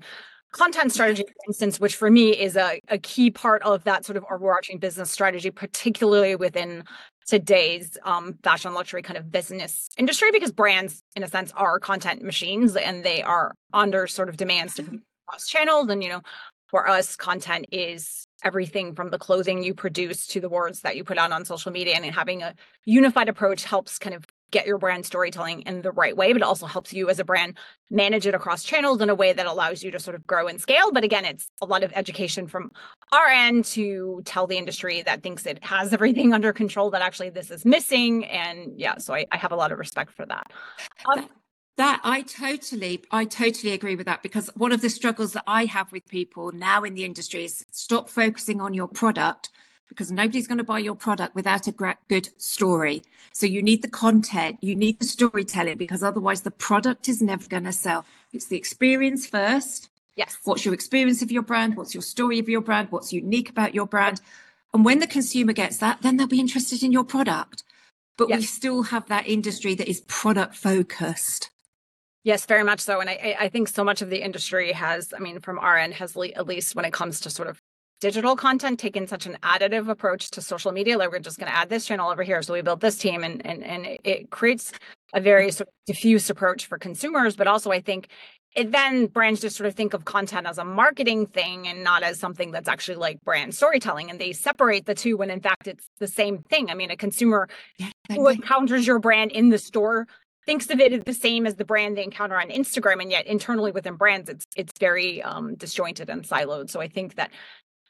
content 0.52 0.92
strategy, 0.92 1.24
for 1.24 1.48
instance, 1.48 1.80
which 1.80 1.96
for 1.96 2.10
me 2.10 2.30
is 2.30 2.56
a, 2.56 2.80
a 2.88 2.98
key 2.98 3.30
part 3.30 3.62
of 3.62 3.84
that 3.84 4.04
sort 4.04 4.16
of 4.16 4.24
overarching 4.30 4.78
business 4.78 5.10
strategy, 5.10 5.50
particularly 5.50 6.36
within 6.36 6.84
today's 7.26 7.96
um, 8.04 8.34
fashion 8.42 8.74
luxury 8.74 9.02
kind 9.02 9.16
of 9.16 9.30
business 9.30 9.88
industry, 9.96 10.30
because 10.30 10.52
brands, 10.52 11.02
in 11.16 11.22
a 11.22 11.28
sense, 11.28 11.52
are 11.56 11.78
content 11.78 12.22
machines 12.22 12.76
and 12.76 13.04
they 13.04 13.22
are 13.22 13.54
under 13.72 14.06
sort 14.06 14.28
of 14.28 14.36
demands 14.36 14.74
to 14.74 14.82
cross 15.26 15.46
channels. 15.46 15.88
And, 15.88 16.02
you 16.02 16.10
know, 16.10 16.20
for 16.68 16.88
us, 16.88 17.16
content 17.16 17.66
is 17.70 18.26
everything 18.42 18.94
from 18.94 19.10
the 19.10 19.18
clothing 19.18 19.62
you 19.62 19.72
produce 19.72 20.26
to 20.26 20.40
the 20.40 20.48
words 20.48 20.80
that 20.80 20.96
you 20.96 21.04
put 21.04 21.18
out 21.18 21.30
on 21.32 21.44
social 21.44 21.70
media 21.70 21.94
and 21.94 22.04
having 22.04 22.42
a 22.42 22.54
unified 22.84 23.28
approach 23.28 23.64
helps 23.64 23.98
kind 23.98 24.16
of 24.16 24.24
get 24.52 24.66
your 24.66 24.78
brand 24.78 25.04
storytelling 25.04 25.62
in 25.62 25.82
the 25.82 25.90
right 25.90 26.16
way, 26.16 26.32
but 26.32 26.42
it 26.42 26.44
also 26.44 26.66
helps 26.66 26.92
you 26.92 27.08
as 27.08 27.18
a 27.18 27.24
brand 27.24 27.58
manage 27.90 28.26
it 28.26 28.34
across 28.34 28.62
channels 28.62 29.00
in 29.00 29.10
a 29.10 29.14
way 29.14 29.32
that 29.32 29.46
allows 29.46 29.82
you 29.82 29.90
to 29.90 29.98
sort 29.98 30.14
of 30.14 30.24
grow 30.26 30.46
and 30.46 30.60
scale. 30.60 30.92
But 30.92 31.02
again, 31.02 31.24
it's 31.24 31.50
a 31.60 31.66
lot 31.66 31.82
of 31.82 31.92
education 31.94 32.46
from 32.46 32.70
our 33.10 33.26
end 33.26 33.64
to 33.66 34.22
tell 34.24 34.46
the 34.46 34.56
industry 34.56 35.02
that 35.02 35.22
thinks 35.22 35.44
it 35.46 35.62
has 35.64 35.92
everything 35.92 36.32
under 36.32 36.52
control 36.52 36.90
that 36.90 37.02
actually 37.02 37.30
this 37.30 37.50
is 37.50 37.64
missing. 37.64 38.24
And 38.26 38.78
yeah, 38.78 38.98
so 38.98 39.14
I, 39.14 39.26
I 39.32 39.36
have 39.38 39.50
a 39.50 39.56
lot 39.56 39.72
of 39.72 39.78
respect 39.78 40.12
for 40.12 40.26
that. 40.26 40.52
Um, 41.10 41.28
that 41.78 42.00
I 42.04 42.22
totally, 42.22 43.02
I 43.10 43.24
totally 43.24 43.72
agree 43.72 43.96
with 43.96 44.06
that 44.06 44.22
because 44.22 44.50
one 44.54 44.72
of 44.72 44.82
the 44.82 44.90
struggles 44.90 45.32
that 45.32 45.44
I 45.46 45.64
have 45.64 45.90
with 45.90 46.06
people 46.06 46.52
now 46.52 46.84
in 46.84 46.94
the 46.94 47.04
industry 47.04 47.44
is 47.46 47.64
stop 47.72 48.10
focusing 48.10 48.60
on 48.60 48.74
your 48.74 48.88
product 48.88 49.50
because 49.88 50.10
nobody's 50.10 50.46
going 50.46 50.58
to 50.58 50.64
buy 50.64 50.78
your 50.78 50.94
product 50.94 51.34
without 51.34 51.66
a 51.66 51.96
good 52.08 52.28
story. 52.38 53.02
So 53.32 53.46
you 53.46 53.62
need 53.62 53.82
the 53.82 53.88
content, 53.88 54.58
you 54.60 54.74
need 54.74 54.98
the 54.98 55.04
storytelling 55.04 55.76
because 55.76 56.02
otherwise 56.02 56.42
the 56.42 56.50
product 56.50 57.08
is 57.08 57.20
never 57.20 57.46
going 57.46 57.64
to 57.64 57.72
sell. 57.72 58.04
It's 58.32 58.46
the 58.46 58.56
experience 58.56 59.26
first. 59.26 59.90
Yes. 60.16 60.38
What's 60.44 60.64
your 60.64 60.74
experience 60.74 61.22
of 61.22 61.32
your 61.32 61.42
brand? 61.42 61.76
What's 61.76 61.94
your 61.94 62.02
story 62.02 62.38
of 62.38 62.48
your 62.48 62.60
brand? 62.60 62.88
What's 62.90 63.12
unique 63.12 63.50
about 63.50 63.74
your 63.74 63.86
brand? 63.86 64.20
And 64.74 64.84
when 64.84 65.00
the 65.00 65.06
consumer 65.06 65.52
gets 65.52 65.78
that, 65.78 66.02
then 66.02 66.16
they'll 66.16 66.26
be 66.26 66.40
interested 66.40 66.82
in 66.82 66.92
your 66.92 67.04
product. 67.04 67.62
But 68.18 68.28
yes. 68.28 68.40
we 68.40 68.46
still 68.46 68.82
have 68.84 69.08
that 69.08 69.26
industry 69.26 69.74
that 69.74 69.88
is 69.88 70.00
product 70.02 70.54
focused. 70.54 71.50
Yes, 72.24 72.46
very 72.46 72.62
much 72.62 72.80
so. 72.80 73.00
And 73.00 73.10
I, 73.10 73.36
I 73.40 73.48
think 73.48 73.68
so 73.68 73.82
much 73.82 74.00
of 74.00 74.10
the 74.10 74.22
industry 74.22 74.72
has, 74.72 75.12
I 75.16 75.18
mean, 75.18 75.40
from 75.40 75.58
our 75.58 75.76
end, 75.76 75.94
has 75.94 76.14
le- 76.14 76.28
at 76.28 76.46
least 76.46 76.76
when 76.76 76.84
it 76.84 76.92
comes 76.92 77.20
to 77.20 77.30
sort 77.30 77.48
of 77.48 77.60
digital 78.02 78.34
content 78.34 78.80
taken 78.80 79.06
such 79.06 79.26
an 79.26 79.38
additive 79.44 79.88
approach 79.88 80.28
to 80.32 80.42
social 80.42 80.72
media 80.72 80.98
like 80.98 81.12
we're 81.12 81.20
just 81.20 81.38
going 81.38 81.50
to 81.50 81.56
add 81.56 81.68
this 81.68 81.86
channel 81.86 82.10
over 82.10 82.24
here. 82.24 82.42
So 82.42 82.52
we 82.52 82.60
built 82.60 82.80
this 82.80 82.98
team 82.98 83.22
and 83.22 83.46
and 83.46 83.62
and 83.62 83.86
it 84.02 84.28
creates 84.30 84.72
a 85.14 85.20
very 85.20 85.52
sort 85.52 85.68
of 85.68 85.74
diffuse 85.86 86.28
approach 86.28 86.66
for 86.66 86.78
consumers. 86.78 87.36
But 87.36 87.46
also 87.46 87.70
i 87.70 87.80
think 87.80 88.08
it 88.56 88.72
then 88.72 89.06
brands 89.06 89.40
just 89.40 89.56
sort 89.56 89.68
of 89.68 89.74
think 89.74 89.94
of 89.94 90.04
content 90.04 90.46
as 90.48 90.58
a 90.58 90.64
marketing 90.64 91.26
thing 91.26 91.68
and 91.68 91.84
not 91.84 92.02
as 92.02 92.18
something 92.18 92.50
that's 92.50 92.68
actually 92.68 92.96
like 92.96 93.22
brand 93.24 93.54
storytelling. 93.54 94.10
And 94.10 94.18
they 94.20 94.32
separate 94.32 94.84
the 94.84 94.94
two 94.94 95.16
when 95.16 95.30
in 95.30 95.40
fact 95.40 95.68
it's 95.68 95.88
the 96.00 96.08
same 96.08 96.38
thing. 96.50 96.70
I 96.70 96.74
mean 96.74 96.90
a 96.90 96.96
consumer 96.96 97.48
who 98.10 98.26
encounters 98.26 98.84
your 98.84 98.98
brand 98.98 99.30
in 99.30 99.50
the 99.50 99.58
store 99.58 100.08
thinks 100.44 100.68
of 100.70 100.80
it 100.80 100.92
as 100.92 101.04
the 101.04 101.14
same 101.14 101.46
as 101.46 101.54
the 101.54 101.64
brand 101.64 101.96
they 101.96 102.02
encounter 102.02 102.36
on 102.36 102.48
Instagram, 102.48 103.00
and 103.00 103.12
yet 103.12 103.26
internally 103.26 103.70
within 103.70 103.94
brands, 103.94 104.28
it's 104.28 104.44
it's 104.56 104.72
very 104.80 105.22
um, 105.22 105.54
disjointed 105.54 106.10
and 106.10 106.24
siloed. 106.24 106.68
So 106.68 106.80
I 106.80 106.88
think 106.88 107.14
that 107.14 107.30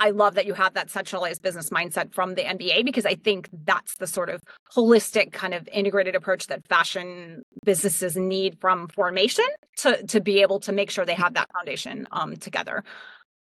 I 0.03 0.11
love 0.11 0.35
that 0.35 0.47
you 0.47 0.55
have 0.55 0.75
that 0.75 0.91
centralized 0.91 1.43
business 1.43 1.71
mindset 1.71 2.13
from 2.13 2.35
the 2.35 2.43
MBA 2.43 2.85
because 2.85 3.07
I 3.07 3.15
think 3.15 3.49
that's 3.53 3.95
the 3.99 4.09
sort 4.09 4.31
of 4.31 4.43
holistic 4.75 5.31
kind 5.31 5.55
of 5.55 5.69
integrated 5.69 6.17
approach 6.17 6.49
that 6.49 6.67
fashion 6.67 7.43
businesses 7.65 8.17
need 8.17 8.59
from 8.61 8.89
formation 8.89 9.45
to 9.77 10.05
to 10.09 10.21
be 10.21 10.43
able 10.43 10.59
to 10.59 10.73
make 10.73 10.91
sure 10.91 11.05
they 11.05 11.15
have 11.15 11.35
that 11.35 11.49
foundation 11.53 12.09
um, 12.11 12.35
together. 12.35 12.83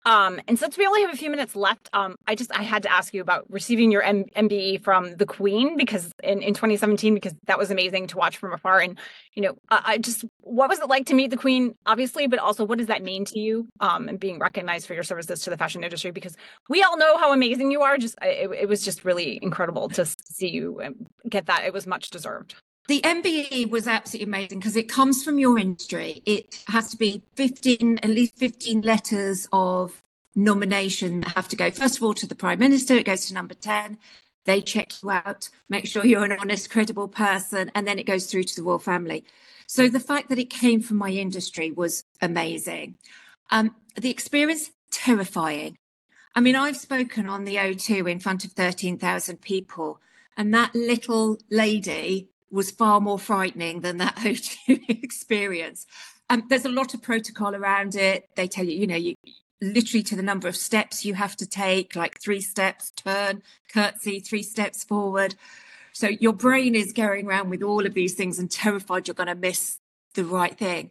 Um, 0.06 0.40
and 0.46 0.56
since 0.56 0.78
we 0.78 0.86
only 0.86 1.02
have 1.02 1.12
a 1.12 1.16
few 1.16 1.30
minutes 1.30 1.56
left, 1.56 1.90
um, 1.92 2.14
I 2.28 2.36
just 2.36 2.56
I 2.56 2.62
had 2.62 2.84
to 2.84 2.92
ask 2.92 3.12
you 3.12 3.20
about 3.20 3.44
receiving 3.50 3.90
your 3.90 4.02
M- 4.02 4.26
MBE 4.36 4.84
from 4.84 5.16
the 5.16 5.26
Queen 5.26 5.76
because 5.76 6.12
in, 6.22 6.42
in 6.42 6.54
2017 6.54 7.12
because 7.12 7.34
that 7.48 7.58
was 7.58 7.72
amazing 7.72 8.06
to 8.08 8.16
watch 8.16 8.36
from 8.36 8.52
afar. 8.52 8.78
And 8.78 8.96
you 9.34 9.42
know, 9.42 9.58
I, 9.68 9.82
I 9.84 9.98
just 9.98 10.24
what 10.42 10.68
was 10.68 10.78
it 10.78 10.88
like 10.88 11.06
to 11.06 11.14
meet 11.14 11.30
the 11.30 11.36
Queen, 11.36 11.74
obviously, 11.86 12.28
but 12.28 12.38
also 12.38 12.64
what 12.64 12.78
does 12.78 12.86
that 12.86 13.02
mean 13.02 13.24
to 13.24 13.40
you 13.40 13.66
um, 13.80 14.08
and 14.08 14.20
being 14.20 14.38
recognized 14.38 14.86
for 14.86 14.94
your 14.94 15.02
services 15.02 15.40
to 15.40 15.50
the 15.50 15.56
fashion 15.56 15.82
industry? 15.82 16.12
Because 16.12 16.36
we 16.68 16.84
all 16.84 16.96
know 16.96 17.18
how 17.18 17.32
amazing 17.32 17.72
you 17.72 17.82
are. 17.82 17.98
Just 17.98 18.14
it, 18.22 18.48
it 18.52 18.68
was 18.68 18.84
just 18.84 19.04
really 19.04 19.40
incredible 19.42 19.88
to 19.88 20.06
see 20.06 20.48
you 20.48 20.80
um, 20.84 20.94
get 21.28 21.46
that. 21.46 21.64
It 21.64 21.72
was 21.72 21.84
much 21.84 22.10
deserved. 22.10 22.54
The 22.88 23.00
MBE 23.00 23.68
was 23.68 23.88
absolutely 23.88 24.28
amazing 24.28 24.60
because 24.60 24.76
it 24.76 24.88
comes 24.88 25.24
from 25.24 25.40
your 25.40 25.58
industry. 25.58 26.22
It 26.24 26.62
has 26.68 26.88
to 26.90 26.96
be 26.96 27.22
15, 27.34 27.98
at 27.98 28.10
least 28.10 28.36
15 28.36 28.82
letters 28.82 29.48
of 29.52 30.02
nomination 30.36 31.20
that 31.22 31.34
have 31.34 31.48
to 31.48 31.56
go, 31.56 31.70
first 31.72 31.96
of 31.96 32.04
all, 32.04 32.14
to 32.14 32.28
the 32.28 32.36
Prime 32.36 32.60
Minister. 32.60 32.94
It 32.94 33.06
goes 33.06 33.26
to 33.26 33.34
number 33.34 33.54
10. 33.54 33.98
They 34.44 34.60
check 34.60 35.02
you 35.02 35.10
out, 35.10 35.48
make 35.68 35.86
sure 35.86 36.06
you're 36.06 36.24
an 36.24 36.38
honest, 36.38 36.70
credible 36.70 37.08
person, 37.08 37.72
and 37.74 37.88
then 37.88 37.98
it 37.98 38.06
goes 38.06 38.26
through 38.26 38.44
to 38.44 38.54
the 38.54 38.62
royal 38.62 38.78
family. 38.78 39.24
So 39.66 39.88
the 39.88 39.98
fact 39.98 40.28
that 40.28 40.38
it 40.38 40.48
came 40.48 40.80
from 40.80 40.98
my 40.98 41.10
industry 41.10 41.72
was 41.72 42.04
amazing. 42.22 42.98
Um, 43.50 43.74
the 43.96 44.10
experience, 44.10 44.70
terrifying. 44.92 45.78
I 46.36 46.40
mean, 46.40 46.54
I've 46.54 46.76
spoken 46.76 47.28
on 47.28 47.44
the 47.44 47.56
O2 47.56 48.08
in 48.08 48.20
front 48.20 48.44
of 48.44 48.52
13,000 48.52 49.40
people, 49.40 50.00
and 50.36 50.54
that 50.54 50.72
little 50.72 51.38
lady 51.50 52.28
was 52.50 52.70
far 52.70 53.00
more 53.00 53.18
frightening 53.18 53.80
than 53.80 53.98
that 53.98 54.16
O2 54.16 55.02
experience. 55.02 55.86
Um, 56.28 56.44
there's 56.48 56.64
a 56.64 56.70
lot 56.70 56.94
of 56.94 57.02
protocol 57.02 57.54
around 57.54 57.94
it. 57.94 58.28
They 58.34 58.48
tell 58.48 58.64
you, 58.64 58.78
you 58.78 58.86
know, 58.86 58.96
you 58.96 59.14
literally 59.60 60.02
to 60.02 60.16
the 60.16 60.22
number 60.22 60.48
of 60.48 60.56
steps 60.56 61.04
you 61.04 61.14
have 61.14 61.36
to 61.36 61.46
take, 61.46 61.96
like 61.96 62.20
three 62.20 62.40
steps, 62.40 62.90
turn, 62.90 63.42
curtsy, 63.72 64.20
three 64.20 64.42
steps 64.42 64.84
forward. 64.84 65.34
So 65.92 66.08
your 66.08 66.32
brain 66.32 66.74
is 66.74 66.92
going 66.92 67.26
around 67.26 67.48
with 67.50 67.62
all 67.62 67.86
of 67.86 67.94
these 67.94 68.14
things 68.14 68.38
and 68.38 68.50
terrified 68.50 69.08
you're 69.08 69.14
going 69.14 69.28
to 69.28 69.34
miss 69.34 69.78
the 70.14 70.24
right 70.24 70.56
thing. 70.56 70.90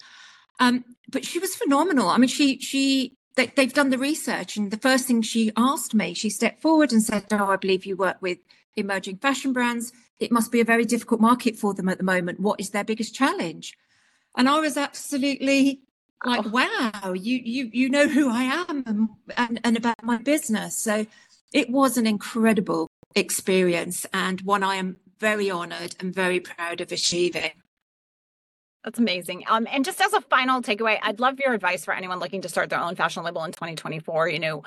Um, 0.60 0.84
but 1.12 1.26
she 1.26 1.39
was 1.39 1.56
phenomenal. 1.56 2.10
I 2.10 2.18
mean, 2.18 2.30
she 2.30 2.60
she 2.60 3.18
they, 3.36 3.48
they've 3.48 3.74
done 3.74 3.89
the 3.89 3.98
research, 3.98 4.56
and 4.56 4.72
the 4.72 4.78
first 4.78 5.06
thing 5.06 5.22
she 5.22 5.52
asked 5.58 5.94
me, 5.94 6.13
she 6.13 6.30
stepped 6.30 6.62
forward 6.62 6.94
and 6.94 7.04
said, 7.04 7.26
"Oh, 7.32 7.48
I 7.48 7.58
believe 7.58 7.86
you 7.86 7.98
work 7.98 8.18
with 8.22 8.38
emerging 8.78 9.18
fashion 9.18 9.52
brands 9.52 9.91
it 10.19 10.32
must 10.32 10.51
be 10.51 10.62
a 10.62 10.65
very 10.65 10.86
difficult 10.86 11.21
market 11.21 11.56
for 11.56 11.73
them 11.73 11.89
at 11.89 11.97
the 11.97 12.04
moment. 12.04 12.39
What 12.39 12.60
is 12.60 12.69
their 12.69 12.84
biggest 12.84 13.13
challenge? 13.13 13.78
And 14.38 14.49
I 14.49 14.60
was 14.60 14.78
absolutely 14.78 15.82
like 16.23 16.45
wow 16.51 17.13
you 17.13 17.38
you 17.43 17.69
you 17.73 17.89
know 17.89 18.08
who 18.08 18.30
i 18.32 18.43
am 18.43 18.84
and, 18.86 19.10
and, 19.38 19.60
and 19.63 19.78
about 19.78 20.01
my 20.01 20.17
business 20.17 20.75
so 20.78 21.06
it 21.54 21.69
was 21.69 21.97
an 21.97 22.08
incredible 22.08 22.89
experience 23.15 24.06
and 24.13 24.41
one 24.41 24.63
i 24.63 24.75
am 24.75 24.97
very 25.19 25.51
honored 25.51 25.95
and 25.99 26.15
very 26.15 26.39
proud 26.39 26.82
of 26.82 26.91
achieving 26.91 27.51
that's 28.84 28.99
amazing. 28.99 29.45
Um, 29.49 29.67
and 29.71 29.84
just 29.84 29.99
as 29.99 30.13
a 30.13 30.21
final 30.21 30.62
takeaway, 30.62 30.99
I'd 31.01 31.19
love 31.19 31.39
your 31.39 31.54
advice 31.54 31.84
for 31.84 31.91
anyone 31.91 32.19
looking 32.19 32.41
to 32.41 32.49
start 32.49 32.69
their 32.69 32.80
own 32.80 32.95
fashion 32.95 33.23
label 33.23 33.43
in 33.43 33.51
2024. 33.51 34.30
You 34.30 34.38
know, 34.38 34.63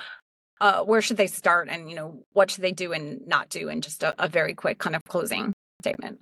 uh, 0.61 0.83
where 0.83 1.01
should 1.01 1.17
they 1.17 1.27
start, 1.27 1.69
and 1.69 1.89
you 1.89 1.95
know, 1.95 2.23
what 2.33 2.51
should 2.51 2.63
they 2.63 2.71
do 2.71 2.91
and 2.93 3.25
not 3.27 3.49
do, 3.49 3.69
and 3.69 3.83
just 3.83 4.03
a, 4.03 4.13
a 4.23 4.27
very 4.27 4.53
quick 4.53 4.79
kind 4.79 4.95
of 4.95 5.03
closing 5.05 5.53
statement. 5.81 6.19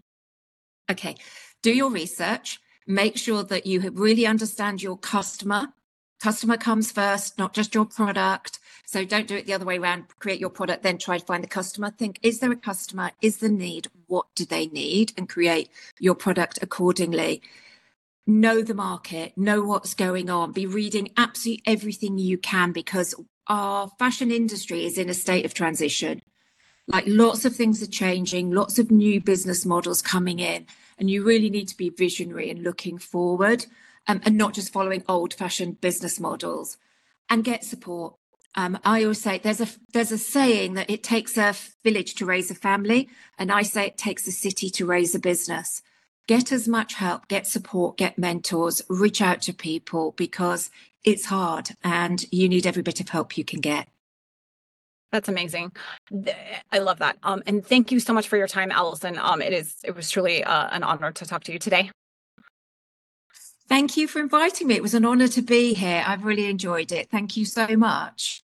Okay, 0.89 1.15
do 1.63 1.73
your 1.73 1.91
research. 1.91 2.59
Make 2.85 3.17
sure 3.17 3.43
that 3.43 3.65
you 3.65 3.89
really 3.91 4.25
understand 4.25 4.81
your 4.81 4.97
customer. 4.97 5.73
Customer 6.21 6.57
comes 6.57 6.91
first, 6.91 7.37
not 7.37 7.53
just 7.53 7.75
your 7.75 7.85
product. 7.85 8.59
So 8.85 9.03
don't 9.03 9.27
do 9.27 9.35
it 9.35 9.45
the 9.45 9.53
other 9.53 9.65
way 9.65 9.77
around. 9.77 10.05
Create 10.19 10.39
your 10.39 10.49
product, 10.49 10.81
then 10.81 10.97
try 10.97 11.17
to 11.17 11.25
find 11.25 11.43
the 11.43 11.47
customer. 11.47 11.91
Think, 11.91 12.19
is 12.23 12.39
there 12.39 12.51
a 12.51 12.55
customer? 12.55 13.11
Is 13.21 13.37
the 13.37 13.49
need? 13.49 13.87
What 14.07 14.27
do 14.33 14.45
they 14.45 14.67
need? 14.67 15.11
And 15.17 15.27
create 15.27 15.69
your 15.99 16.15
product 16.15 16.59
accordingly 16.61 17.41
know 18.27 18.61
the 18.61 18.73
market, 18.73 19.37
know 19.37 19.63
what's 19.63 19.93
going 19.93 20.29
on, 20.29 20.51
be 20.51 20.65
reading 20.65 21.09
absolutely 21.15 21.63
everything 21.65 22.17
you 22.17 22.37
can 22.37 22.73
because 22.73 23.15
our 23.47 23.89
fashion 23.99 24.31
industry 24.31 24.85
is 24.85 24.97
in 24.97 25.09
a 25.09 25.13
state 25.13 25.45
of 25.45 25.53
transition. 25.53 26.21
Like 26.87 27.03
lots 27.07 27.43
of 27.45 27.55
things 27.55 27.83
are 27.83 27.87
changing, 27.87 28.51
lots 28.51 28.79
of 28.79 28.91
new 28.91 29.19
business 29.19 29.65
models 29.65 30.01
coming 30.01 30.39
in, 30.39 30.65
and 30.97 31.09
you 31.09 31.23
really 31.23 31.49
need 31.49 31.67
to 31.67 31.77
be 31.77 31.89
visionary 31.89 32.49
and 32.49 32.63
looking 32.63 32.97
forward 32.97 33.65
um, 34.07 34.21
and 34.23 34.37
not 34.37 34.53
just 34.53 34.71
following 34.71 35.03
old 35.07 35.33
fashioned 35.33 35.81
business 35.81 36.19
models 36.19 36.77
and 37.29 37.43
get 37.43 37.63
support. 37.63 38.15
Um, 38.55 38.79
I 38.85 39.03
always 39.03 39.21
say 39.21 39.37
there's 39.37 39.61
a 39.61 39.67
there's 39.93 40.11
a 40.11 40.17
saying 40.17 40.75
that 40.75 40.89
it 40.89 41.03
takes 41.03 41.37
a 41.37 41.53
village 41.83 42.15
to 42.15 42.25
raise 42.25 42.49
a 42.49 42.55
family, 42.55 43.09
and 43.37 43.51
I 43.51 43.63
say 43.63 43.87
it 43.87 43.97
takes 43.97 44.27
a 44.27 44.31
city 44.31 44.69
to 44.71 44.85
raise 44.85 45.13
a 45.13 45.19
business 45.19 45.81
get 46.27 46.51
as 46.51 46.67
much 46.67 46.95
help, 46.95 47.27
get 47.27 47.47
support, 47.47 47.97
get 47.97 48.17
mentors, 48.17 48.81
reach 48.89 49.21
out 49.21 49.41
to 49.41 49.53
people 49.53 50.13
because 50.17 50.69
it's 51.07 51.25
hard 51.25 51.69
and 51.83 52.25
you 52.33 52.49
need 52.49 52.67
every 52.67 52.83
bit 52.83 52.99
of 52.99 53.07
help 53.07 53.37
you 53.37 53.45
can 53.45 53.61
get. 53.61 53.87
That's 55.13 55.29
amazing. 55.29 55.71
I 56.69 56.79
love 56.79 56.99
that. 56.99 57.17
Um, 57.23 57.41
and 57.47 57.65
thank 57.65 57.93
you 57.93 58.01
so 58.01 58.11
much 58.11 58.27
for 58.27 58.35
your 58.35 58.47
time, 58.47 58.71
Alison. 58.71 59.17
Um, 59.17 59.41
it 59.41 59.53
is 59.53 59.75
it 59.85 59.95
was 59.95 60.11
truly 60.11 60.43
uh, 60.43 60.67
an 60.69 60.83
honor 60.83 61.13
to 61.13 61.25
talk 61.25 61.45
to 61.45 61.53
you 61.53 61.59
today. 61.59 61.91
Thank 63.69 63.95
you 63.95 64.07
for 64.07 64.19
inviting 64.19 64.67
me. 64.67 64.75
It 64.75 64.81
was 64.81 64.93
an 64.93 65.05
honor 65.05 65.29
to 65.29 65.41
be 65.41 65.73
here. 65.73 66.03
I've 66.05 66.25
really 66.25 66.45
enjoyed 66.47 66.91
it. 66.91 67.09
Thank 67.09 67.37
you 67.37 67.45
so 67.45 67.67
much. 67.77 68.43